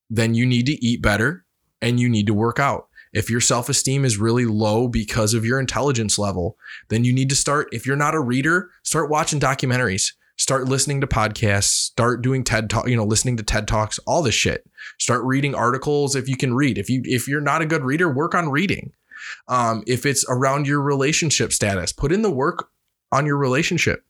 [0.09, 1.45] then you need to eat better
[1.81, 2.87] and you need to work out.
[3.13, 6.57] If your self esteem is really low because of your intelligence level,
[6.89, 7.67] then you need to start.
[7.71, 12.69] If you're not a reader, start watching documentaries, start listening to podcasts, start doing TED
[12.69, 14.67] talk, you know, listening to TED talks, all this shit.
[14.99, 16.77] Start reading articles if you can read.
[16.77, 18.91] If you if you're not a good reader, work on reading.
[19.47, 22.69] Um, if it's around your relationship status, put in the work
[23.11, 24.03] on your relationship.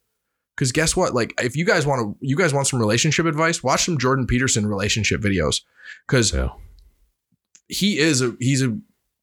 [0.56, 1.14] Because guess what?
[1.14, 4.26] Like, if you guys want to, you guys want some relationship advice, watch some Jordan
[4.26, 5.62] Peterson relationship videos.
[6.06, 6.50] Because Yeah.
[7.68, 8.78] he is a he's a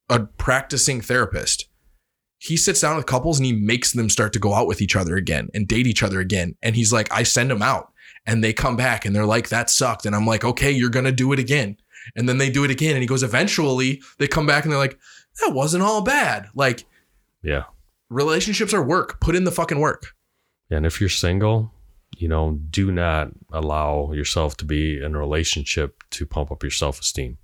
[0.10, 1.68] a practicing therapist.
[2.38, 4.96] He sits down with couples and he makes them start to go out with each
[4.96, 6.56] other again and date each other again.
[6.62, 7.94] And he's like, I send them out
[8.26, 10.06] and they come back and they're like, that sucked.
[10.06, 11.78] And I'm like, okay, you're gonna do it again.
[12.16, 12.94] And then they do it again.
[12.96, 14.98] And he goes, eventually they come back and they're like,
[15.40, 16.48] that wasn't all bad.
[16.56, 16.84] Like
[17.44, 17.66] Yeah.
[18.10, 19.22] relationships are work.
[19.22, 20.08] Put in the fucking work.
[20.72, 21.72] And if you're single,
[22.18, 26.72] you know, do not allow yourself to be in a relationship to pump up your
[26.72, 27.38] self esteem.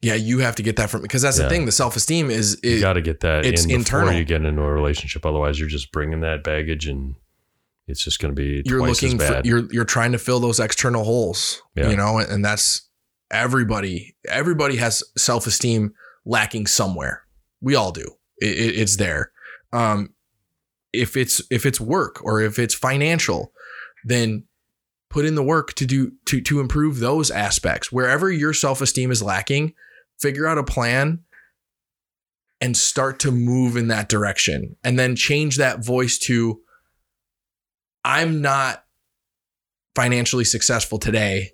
[0.00, 1.44] Yeah, you have to get that from because that's Yeah.
[1.44, 1.66] the thing.
[1.66, 4.12] The self esteem is, You is got to get that it's in before internal.
[4.12, 5.24] you get into a relationship.
[5.26, 7.14] Otherwise, you're just bringing that baggage, and
[7.88, 10.40] it's just going to be you're twice looking as for you're you're trying to fill
[10.40, 11.88] those external holes Yeah.
[11.90, 12.82] you know and that's
[13.30, 15.92] everybody everybody has self-esteem
[16.26, 17.22] lacking somewhere
[17.62, 19.30] we all do it, it- it's there
[19.72, 20.10] um
[20.98, 23.52] if it's if it's work or if it's financial
[24.04, 24.44] then
[25.10, 29.22] put in the work to do to to improve those aspects wherever your self-esteem is
[29.22, 29.72] lacking
[30.18, 31.20] figure out a plan
[32.60, 36.60] and start to move in that direction and then change that voice to
[38.04, 38.84] I'm not
[39.94, 41.50] financially successful today,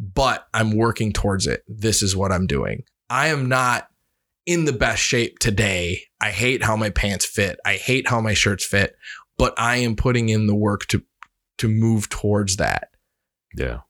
[0.00, 1.62] but I'm working towards it.
[1.68, 2.84] This is what I'm doing.
[3.08, 3.88] I am not
[4.46, 6.02] in the best shape today.
[6.20, 7.58] I hate how my pants fit.
[7.64, 8.96] I hate how my shirts fit,
[9.36, 11.02] but I am putting in the work to
[11.58, 12.90] to move towards that.
[13.56, 13.80] yeah.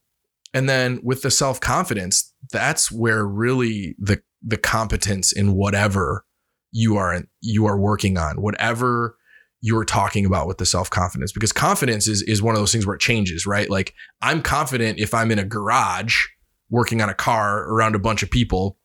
[0.54, 6.24] And then with the self-confidence, that's where really the the competence in whatever
[6.72, 9.16] you are you are working on, whatever
[9.60, 12.94] you're talking about with the self-confidence because confidence is is one of those things where
[12.94, 13.68] it changes, right?
[13.68, 16.24] Like I'm confident if I'm in a garage
[16.70, 18.78] working on a car around a bunch of people,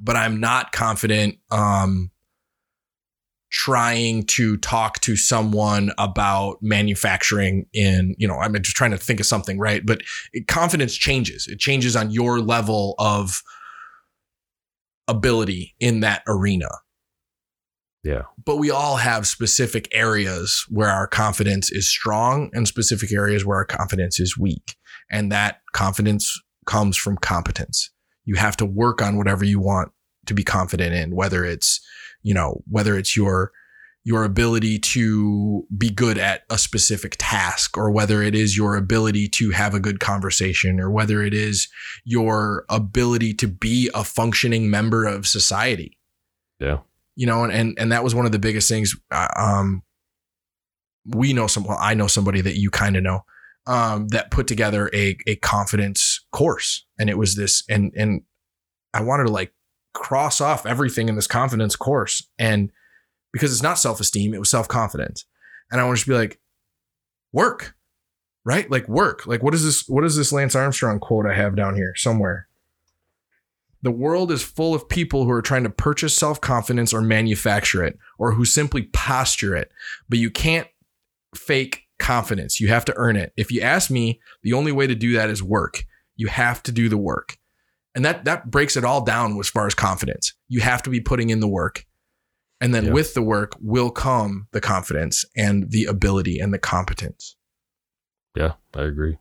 [0.00, 2.10] but I'm not confident um
[3.50, 9.18] trying to talk to someone about manufacturing in, you know, I'm just trying to think
[9.18, 9.84] of something, right?
[9.84, 11.48] But it- confidence changes.
[11.48, 13.42] It changes on your level of
[15.08, 16.68] ability in that arena.
[18.04, 18.22] Yeah.
[18.42, 23.58] But we all have specific areas where our confidence is strong and specific areas where
[23.58, 24.76] our confidence is weak.
[25.10, 27.90] And that confidence comes from competence.
[28.30, 29.90] You have to work on whatever you want
[30.26, 31.80] to be confident in, whether it's,
[32.22, 33.50] you know, whether it's your
[34.04, 39.28] your ability to be good at a specific task or whether it is your ability
[39.28, 41.68] to have a good conversation or whether it is
[42.04, 45.98] your ability to be a functioning member of society
[46.60, 46.78] Yeah.
[47.14, 49.82] you know and and, and that was one of the biggest things uh, um
[51.04, 53.20] we know some well i know somebody that you kind of know
[53.66, 58.22] um that put together a a confidence course and it was this and and
[58.94, 59.52] i wanted to like
[59.92, 62.70] cross off everything in this confidence course and
[63.32, 65.24] because it's not self-esteem it was self-confidence
[65.70, 66.38] and i want to just be like
[67.32, 67.74] work
[68.44, 71.56] right like work like what is this what is this lance armstrong quote i have
[71.56, 72.48] down here somewhere
[73.82, 77.84] the world is full of people who are trying to purchase self confidence or manufacture
[77.84, 79.72] it, or who simply posture it.
[80.08, 80.68] But you can't
[81.34, 82.60] fake confidence.
[82.60, 83.32] You have to earn it.
[83.36, 85.84] If you ask me, the only way to do that is work.
[86.20, 87.38] You have to do the work.
[87.94, 90.34] And that that breaks it all down as far as confidence.
[90.48, 91.86] You have to be putting in the work.
[92.60, 92.92] And then Yeah.
[92.92, 97.36] with the work will come the confidence and the ability and the competence.
[98.36, 98.52] Yeah.
[98.74, 99.16] I agree.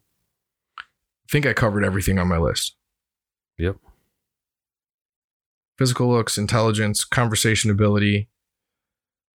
[0.78, 0.84] I
[1.32, 2.76] think I covered everything on my list.
[3.58, 3.78] Yep.
[5.78, 8.28] physical looks, intelligence, conversation ability,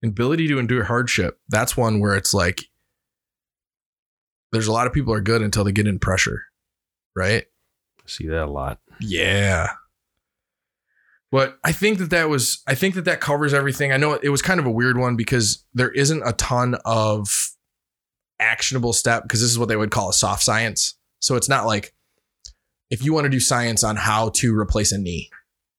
[0.03, 1.39] ability to endure hardship.
[1.47, 2.65] That's one where it's like
[4.51, 6.43] there's a lot of people are good until they get in pressure,
[7.15, 7.45] right?
[8.05, 8.79] See that a lot.
[8.99, 9.71] Yeah.
[11.31, 13.91] But I think that that was, I think that that covers everything.
[13.91, 17.49] I know it was kind of a weird one because there isn't a ton of
[18.39, 20.95] actionable step because this is what they would call a soft science.
[21.19, 21.95] So it's not like
[22.91, 25.31] if you want to do science on how to replace a knee,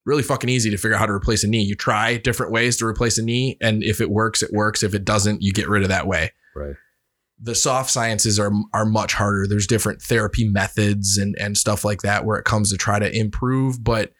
[0.05, 1.63] really fucking easy to figure out how to replace a knee.
[1.63, 3.57] You try different ways to replace a knee.
[3.61, 4.83] And if it works, it works.
[4.83, 6.75] If it doesn't, you get rid of that way Right.
[7.39, 9.45] The soft sciences are are much harder.
[9.47, 13.13] There's different therapy methods and and stuff like that where it comes to try to
[13.13, 14.11] improve, but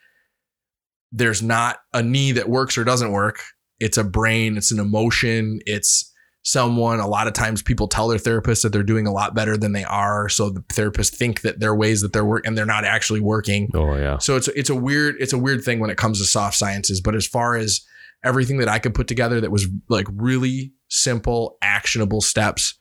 [1.11, 3.41] there's not a knee that works or doesn't work.
[3.80, 6.11] It's a brain, it's an emotion, it's
[6.43, 6.99] someone.
[6.99, 9.72] A lot of times people tell their therapist that they're doing a lot better than
[9.72, 12.84] they are, so the therapists think that their ways that they're working and they're not
[12.84, 13.70] actually working.
[13.74, 14.18] Oh yeah.
[14.18, 16.99] So it's it's a weird it's a weird thing when it comes to soft sciences.
[16.99, 17.82] But as far as
[18.24, 22.78] everything that I could put together that was like really simple, actionable steps,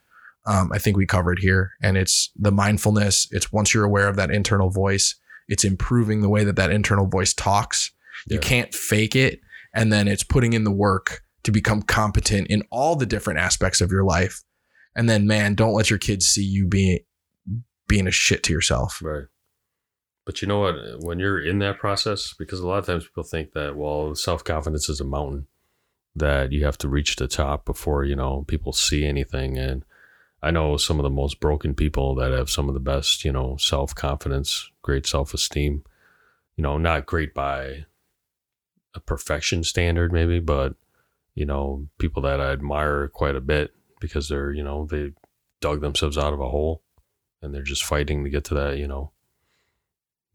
[0.47, 1.72] um, I think we covered here.
[1.82, 3.28] And it's the mindfulness.
[3.30, 5.14] It's once you're aware of that internal voice,
[5.49, 7.90] it's improving the way that that internal voice talks.
[8.26, 9.40] You can't fake it,
[9.74, 13.82] and then it's putting in the work to become competent in all the different aspects
[13.82, 14.42] of your life.
[14.97, 17.01] And then, man, don't let your kids see you being
[17.86, 19.01] being a shit to yourself.
[19.03, 19.24] Right.
[20.24, 20.76] But you know what?
[21.01, 24.42] When you're in that process, because a lot of times people think that, well, self
[24.42, 25.47] confidence is a mountain
[26.16, 29.59] that you have to reach the top before, you know, people see anything.
[29.59, 29.84] And
[30.45, 33.32] I know some of the most broken people that have some of the best, you
[33.32, 35.84] know, self confidence, great self esteem,
[36.57, 37.86] you know, not great by
[38.95, 40.74] a perfection standard, maybe, but,
[41.34, 45.12] you know, people that I admire quite a bit because they're, you know, they
[45.62, 46.82] dug themselves out of a hole
[47.40, 49.12] and they're just fighting to get to that, you know,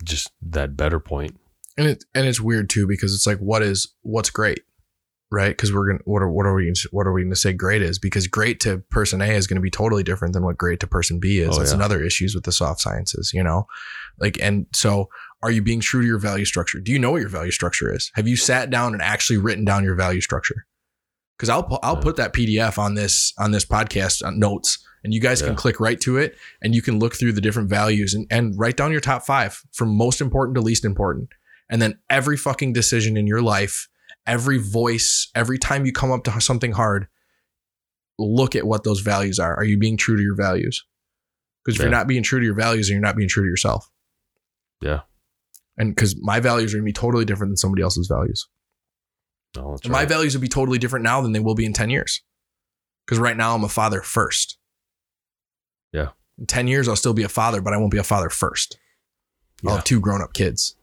[0.03, 1.37] just that better point.
[1.77, 4.61] and it and it's weird too because it's like what is what's great
[5.31, 5.49] right?
[5.49, 7.99] Because we're gonna what are what are we what are we gonna say great is?
[7.99, 11.19] Because great to person a is gonna be totally different than what great to person
[11.19, 11.55] b is.
[11.55, 11.75] Oh, that's yeah.
[11.77, 13.65] another issues with the soft sciences you know?
[14.19, 15.09] Like and so
[15.41, 16.79] are you being true to your value structure?
[16.79, 18.11] Do you know what your value structure is?
[18.15, 20.65] Have you sat down and actually written down your value structure?
[21.37, 22.01] Because i'll pu- i'll Yeah.
[22.01, 25.79] put that pdf on this on this podcast on notes and you guys can click
[25.79, 28.91] right to it and you can look through the different values and, and write down
[28.91, 31.29] your top five from most important to least important
[31.69, 33.87] and then every fucking decision in your life,
[34.25, 37.07] every voice, every time you come up to something hard,
[38.17, 39.55] look at what those values are.
[39.55, 40.85] Are you being true to your values?
[41.63, 43.49] Because if you're not being true to your values, then you're not being true to
[43.49, 43.89] yourself.
[44.81, 45.01] Yeah.
[45.77, 48.47] And because my values are going to be totally different than somebody else's values.
[49.57, 51.73] Oh, that's And my values will be totally different now than they will be in
[51.73, 52.21] 10 years.
[53.05, 54.57] Because right now I'm a father first.
[55.91, 56.09] Yeah.
[56.37, 58.77] In 10 years, I'll still be a father, but I won't be a father first.
[59.65, 60.75] I'll have two grown up kids.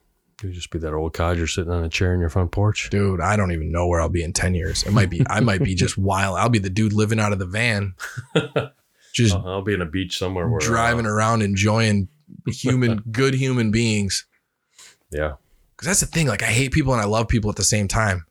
[0.42, 2.90] You just be that old codger sitting on a chair in your front porch.
[2.90, 4.82] dude, I don't even know where I'll be in 10 years.
[4.82, 6.36] It might be, I might be just wild.
[6.36, 7.94] I'll be the dude living out of the van,
[9.14, 12.08] just I'll, I'll be in a beach somewhere where driving uh, around, enjoying
[12.46, 14.26] human, good human beings.
[15.10, 15.34] Yeah.
[15.78, 16.26] Cause that's the thing.
[16.26, 18.26] Like, I hate people and I love people at the same time.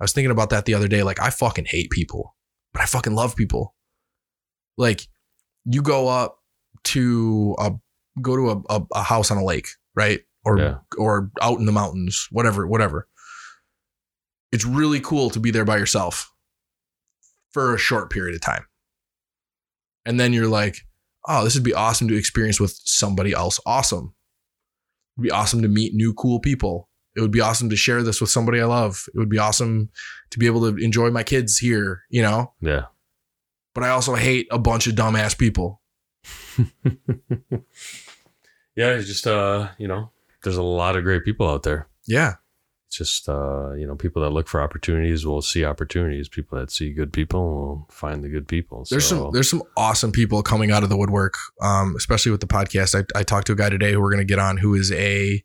[0.00, 1.02] I was thinking about that the other day.
[1.02, 2.34] Like, I fucking hate people,
[2.72, 3.74] but I fucking love people.
[4.78, 5.06] Like,
[5.66, 6.38] you go up
[6.84, 7.72] to a,
[8.20, 10.20] go to a, a, a house on a lake, right?
[10.44, 10.78] Or, Yeah.
[10.98, 13.06] or out in the mountains, whatever, whatever.
[14.50, 16.32] It's really cool to be there by yourself
[17.52, 18.66] for a short period of time.
[20.04, 20.78] And then you're like,
[21.28, 24.14] oh, this would be awesome to experience with somebody else awesome.
[25.16, 26.88] It'd be awesome to meet new cool people.
[27.14, 29.04] It would be awesome to share this with somebody I love.
[29.14, 29.90] It would be awesome
[30.30, 32.52] to be able to enjoy my kids here, you know?
[32.60, 32.86] Yeah.
[33.74, 35.80] But I also hate a bunch of dumbass people.
[38.74, 38.94] Yeah.
[38.94, 40.10] It's just, uh, you know,
[40.42, 41.88] there's a lot of great people out there.
[42.06, 42.34] Yeah.
[42.88, 46.28] It's just, uh, you know, people that look for opportunities will see opportunities.
[46.28, 48.84] People that see good people will find the good people.
[48.90, 52.42] There's so, some there's some awesome people coming out of the woodwork, um, especially with
[52.42, 52.94] the podcast.
[52.94, 54.92] I, I talked to a guy today who we're going to get on who is
[54.92, 55.42] a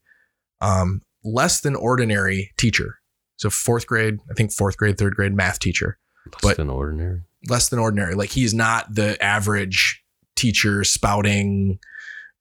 [0.59, 2.99] um, less than ordinary teacher.
[3.37, 5.99] So fourth grade, I think fourth grade, third grade math teacher.
[6.25, 7.21] less but- than ordinary.
[7.47, 8.13] less than ordinary.
[8.15, 10.03] Like he's not the average
[10.35, 11.79] teacher spouting,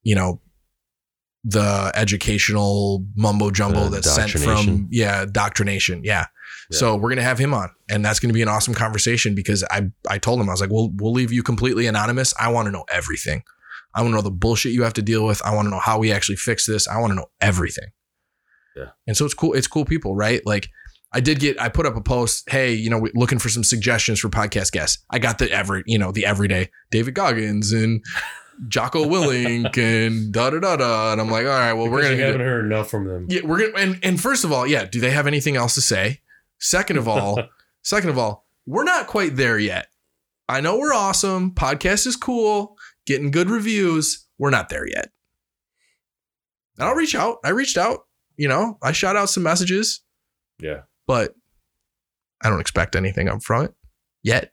[0.02, 0.40] you know,
[1.48, 6.02] the educational mumbo jumbo that's sent from yeah, doctrination.
[6.04, 6.26] Yeah.
[6.70, 6.78] Yeah.
[6.78, 9.90] So we're gonna have him on, and that's gonna be an awesome conversation because I
[10.08, 12.34] I told him I was like, we'll we'll leave you completely anonymous.
[12.40, 13.44] I want to know everything.
[13.94, 15.40] I want to know the bullshit you have to deal with.
[15.44, 16.88] I want to know how we actually fix this.
[16.88, 17.88] I want to know everything.
[18.74, 18.90] Yeah.
[19.06, 19.54] And so it's cool.
[19.54, 20.44] It's cool people, right?
[20.44, 20.68] Like
[21.12, 24.20] I did get, I put up a post, hey, you know, looking for some suggestions
[24.20, 25.02] for podcast guests.
[25.10, 28.04] I got the every, you know, the everyday David Goggins and
[28.68, 31.12] Jocko Willink and da da da da.
[31.12, 33.26] And I'm like, all right, well, we're gonna you haven't heard enough from them.
[33.28, 35.80] yeah, we're gonna and, and first of all, yeah, do they have anything else to
[35.80, 36.20] say?
[36.58, 37.40] Second of all,
[37.82, 39.88] second of all, we're not quite there yet.
[40.48, 41.52] I know we're awesome.
[41.54, 42.76] Podcast is cool,
[43.06, 44.26] getting good reviews.
[44.38, 45.10] We're not there yet.
[46.78, 47.38] And I'll reach out.
[47.44, 48.00] I reached out,
[48.36, 50.02] you know, I shot out some messages,
[50.60, 50.82] Yeah.
[51.06, 51.34] but
[52.42, 53.74] I don't expect anything up front
[54.22, 54.52] yet.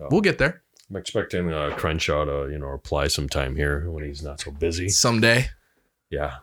[0.00, 0.08] Oh.
[0.10, 4.22] We'll get there I'm expecting uh, Crenshaw to, you know, reply sometime here when he's
[4.22, 4.88] not so busy.
[4.88, 5.48] someday.
[6.10, 6.36] Yeah.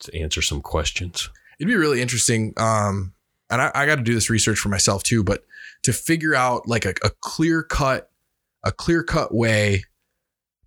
[0.00, 1.28] To answer some questions.
[1.58, 3.12] it'd be really interesting um
[3.50, 5.44] and i, I got to do this research for myself too but
[5.82, 8.10] to figure out like a, a clear cut
[8.64, 9.84] a clear cut way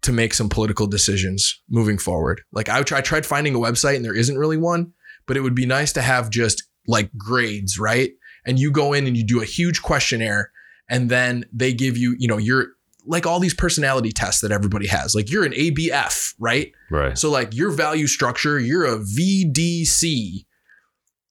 [0.03, 4.05] to make some political decisions moving forward like I, I tried finding a website and
[4.05, 4.93] there isn't really one
[5.26, 8.11] but it would be nice to have just like grades right
[8.45, 10.51] and you go in and you do a huge questionnaire
[10.88, 12.67] and then they give you you know you're
[13.05, 17.17] like all these personality tests that everybody has like you're an abf right Right.
[17.17, 20.45] so like your value structure, you're a VDC.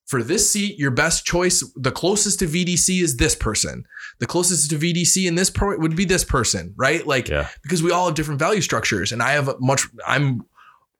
[0.05, 3.85] For this seat, your best choice, the closest to VDC is this person.
[4.19, 7.07] The closest to VDC in this pro would be this person, right?
[7.07, 7.47] Like Yeah.
[7.63, 9.87] because we all have different value structures, and I have a much.
[10.05, 10.41] I'm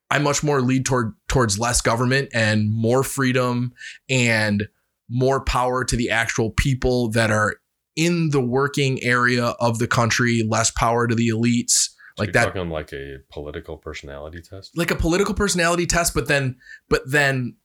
[0.09, 3.73] I'm much more lead toward towards less government and more freedom
[4.09, 4.67] and
[5.09, 7.55] more power to the actual people that are
[7.95, 10.43] in the working area of the country.
[10.47, 14.77] Less power to the elites, like You're that talking like a political personality test.
[14.77, 16.57] like a political personality test, but then
[16.89, 17.55] but then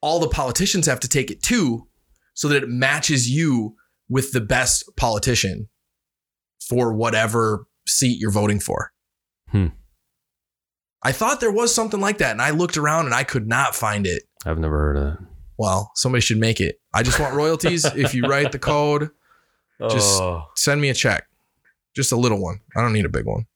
[0.00, 1.88] all the politicians have to take it too,
[2.34, 3.74] so that it matches you
[4.08, 5.68] with the best politician
[6.68, 8.92] for whatever seat you're voting for.
[9.48, 9.68] Hmm.
[11.02, 13.74] I thought there was something like that, and I looked around and I could not
[13.74, 14.24] find it.
[14.44, 15.18] I've never heard of that.
[15.58, 16.80] Well, somebody should make it.
[16.96, 17.84] I just want royalties.
[17.84, 19.10] if you write the code,
[19.90, 21.26] Just- oh, send me a check.
[21.94, 22.60] Just a little one.
[22.76, 23.46] I don't need a big one.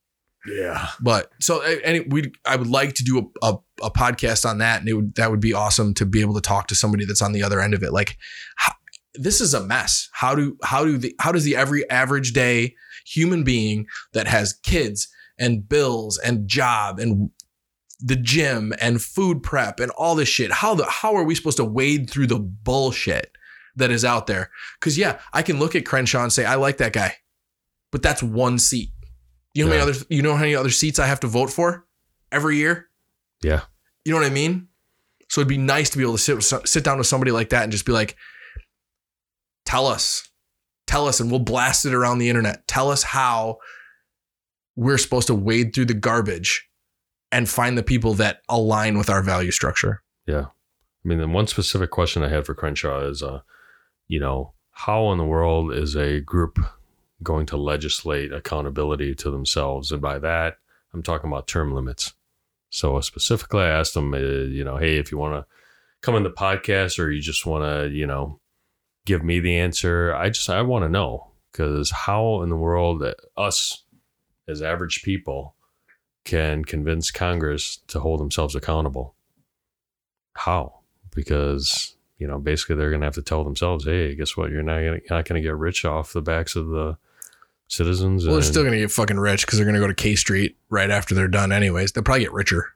[0.47, 0.88] yeah.
[1.01, 4.80] But so any we I would like to do a, a, a podcast on that,
[4.80, 7.20] and it would that would be awesome to be able to talk to somebody that's
[7.22, 7.93] on the other end of it.
[7.93, 8.16] Like,
[8.57, 8.72] how,
[9.14, 10.09] this is a mess.
[10.12, 12.74] How do how do the how does the every average day
[13.07, 17.30] human being that has kids and bills and job and
[18.01, 20.51] the gym and food prep and all this shit.
[20.51, 23.32] How the how are we supposed to wade through the bullshit
[23.76, 24.51] that is out there?
[24.78, 27.16] Because yeah i can look at crenshaw and say i like that guy
[27.90, 28.90] but that's one seat.
[29.55, 31.51] You know how many other you know how many other seats i have to vote
[31.51, 31.86] for
[32.30, 32.88] every year?
[33.42, 33.62] Yeah.
[34.05, 34.68] you know what i mean?
[35.28, 37.64] So it'd be nice to be able to sit sit down with somebody like that
[37.64, 38.16] and just be like
[39.64, 40.28] tell us.
[40.86, 42.66] Tell us and we'll blast it around the internet.
[42.66, 43.59] Tell us how
[44.76, 46.68] we're supposed to wade through the garbage
[47.33, 50.47] and find the people that align with our value structure Yeah.
[51.05, 53.41] I mean, the one specific question I had for Crenshaw is, uh,
[54.09, 56.59] you know, how in the world is a group
[57.22, 59.93] going to legislate accountability to themselves?
[59.93, 60.59] And by that,
[60.93, 62.12] I'm talking about term limits.
[62.68, 65.47] So specifically, I asked them, uh, you know, hey, if you want to
[66.03, 68.41] come in the podcast or you just want to, you know,
[69.07, 73.01] give me the answer, I just I want to know because how in the world
[73.01, 73.85] that us
[74.47, 75.55] as average people
[76.31, 79.14] can convince Congress to hold themselves accountable?
[80.35, 80.81] How?
[81.14, 84.51] Because you know, basically, they're going to have to tell themselves, "Hey, guess what?
[84.51, 86.97] You're not gonna, not going to get rich off the backs of the
[87.66, 89.95] citizens." well they're still going to get fucking rich because they're going to go to
[89.95, 92.74] k street right after they're done anyways they'll probably get richer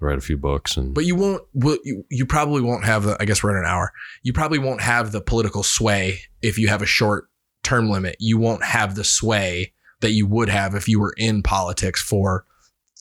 [0.00, 3.16] write a few books and but you won't will you, you probably won't have the
[3.20, 3.90] i guess we're in an hour
[4.22, 7.30] you probably won't have the political sway if you have a short
[7.62, 11.42] term limit you won't have the sway that you would have if you were in
[11.42, 12.44] politics for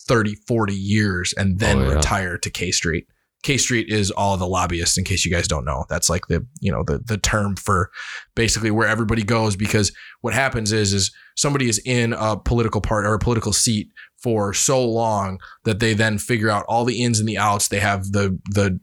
[0.07, 1.95] 30 40 years and then Oh, yeah.
[1.95, 3.07] retire to k street
[3.43, 6.45] k street is all the lobbyists in case you guys don't know that's like the
[6.61, 7.89] you know the the term for
[8.35, 9.91] basically where everybody goes because
[10.21, 13.89] what happens is is somebody is in a political part or a political seat
[14.21, 17.67] for so long that they then figure out all the ins and the outs.
[17.67, 18.79] They have the the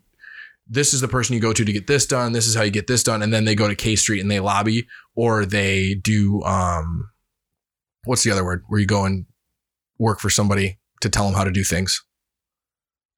[0.68, 2.32] this is the person you go to to get this done.
[2.32, 4.30] This is how you get this done, and then they go to K Street and
[4.30, 7.08] they lobby, or they do um,
[8.04, 9.24] what's the other word where you go and
[9.98, 12.02] work for somebody to tell them how to do things.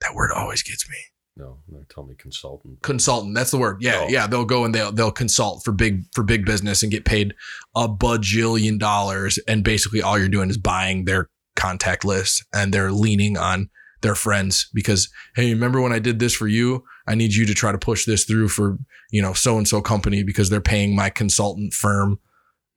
[0.01, 0.97] That word always gets me.
[1.37, 2.83] no, they tell me consultant.
[2.83, 3.79] Consultant, that's the word.
[3.81, 4.09] Yeah, Oh.
[4.09, 4.27] yeah.
[4.27, 7.35] They'll go and they'll they'll consult for big for big business and get paid
[7.75, 12.93] a bajillion dollars, and basically all you're doing is buying their contact list, and they're
[12.93, 13.71] leaning on
[14.03, 16.85] their friends because hey, remember when I did this for you?
[17.07, 18.77] I need you to try to push this through for
[19.11, 22.19] you know so and so company because they're paying my consultant firm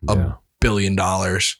[0.07, 0.33] a Yeah.
[0.61, 1.57] billion dollars.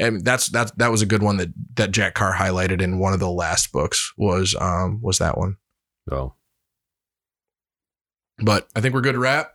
[0.00, 3.12] And that's that that was a good one that that Jack Carr highlighted in one
[3.12, 5.58] of the last books was um was that one.
[6.10, 6.32] Oh,
[8.38, 9.54] But I think we're good to wrap.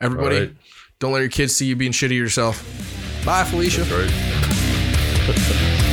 [0.00, 0.56] Everybody, right.
[0.98, 2.64] don't let your kids see you being shitty yourself.
[3.24, 3.84] Bye, Felicia.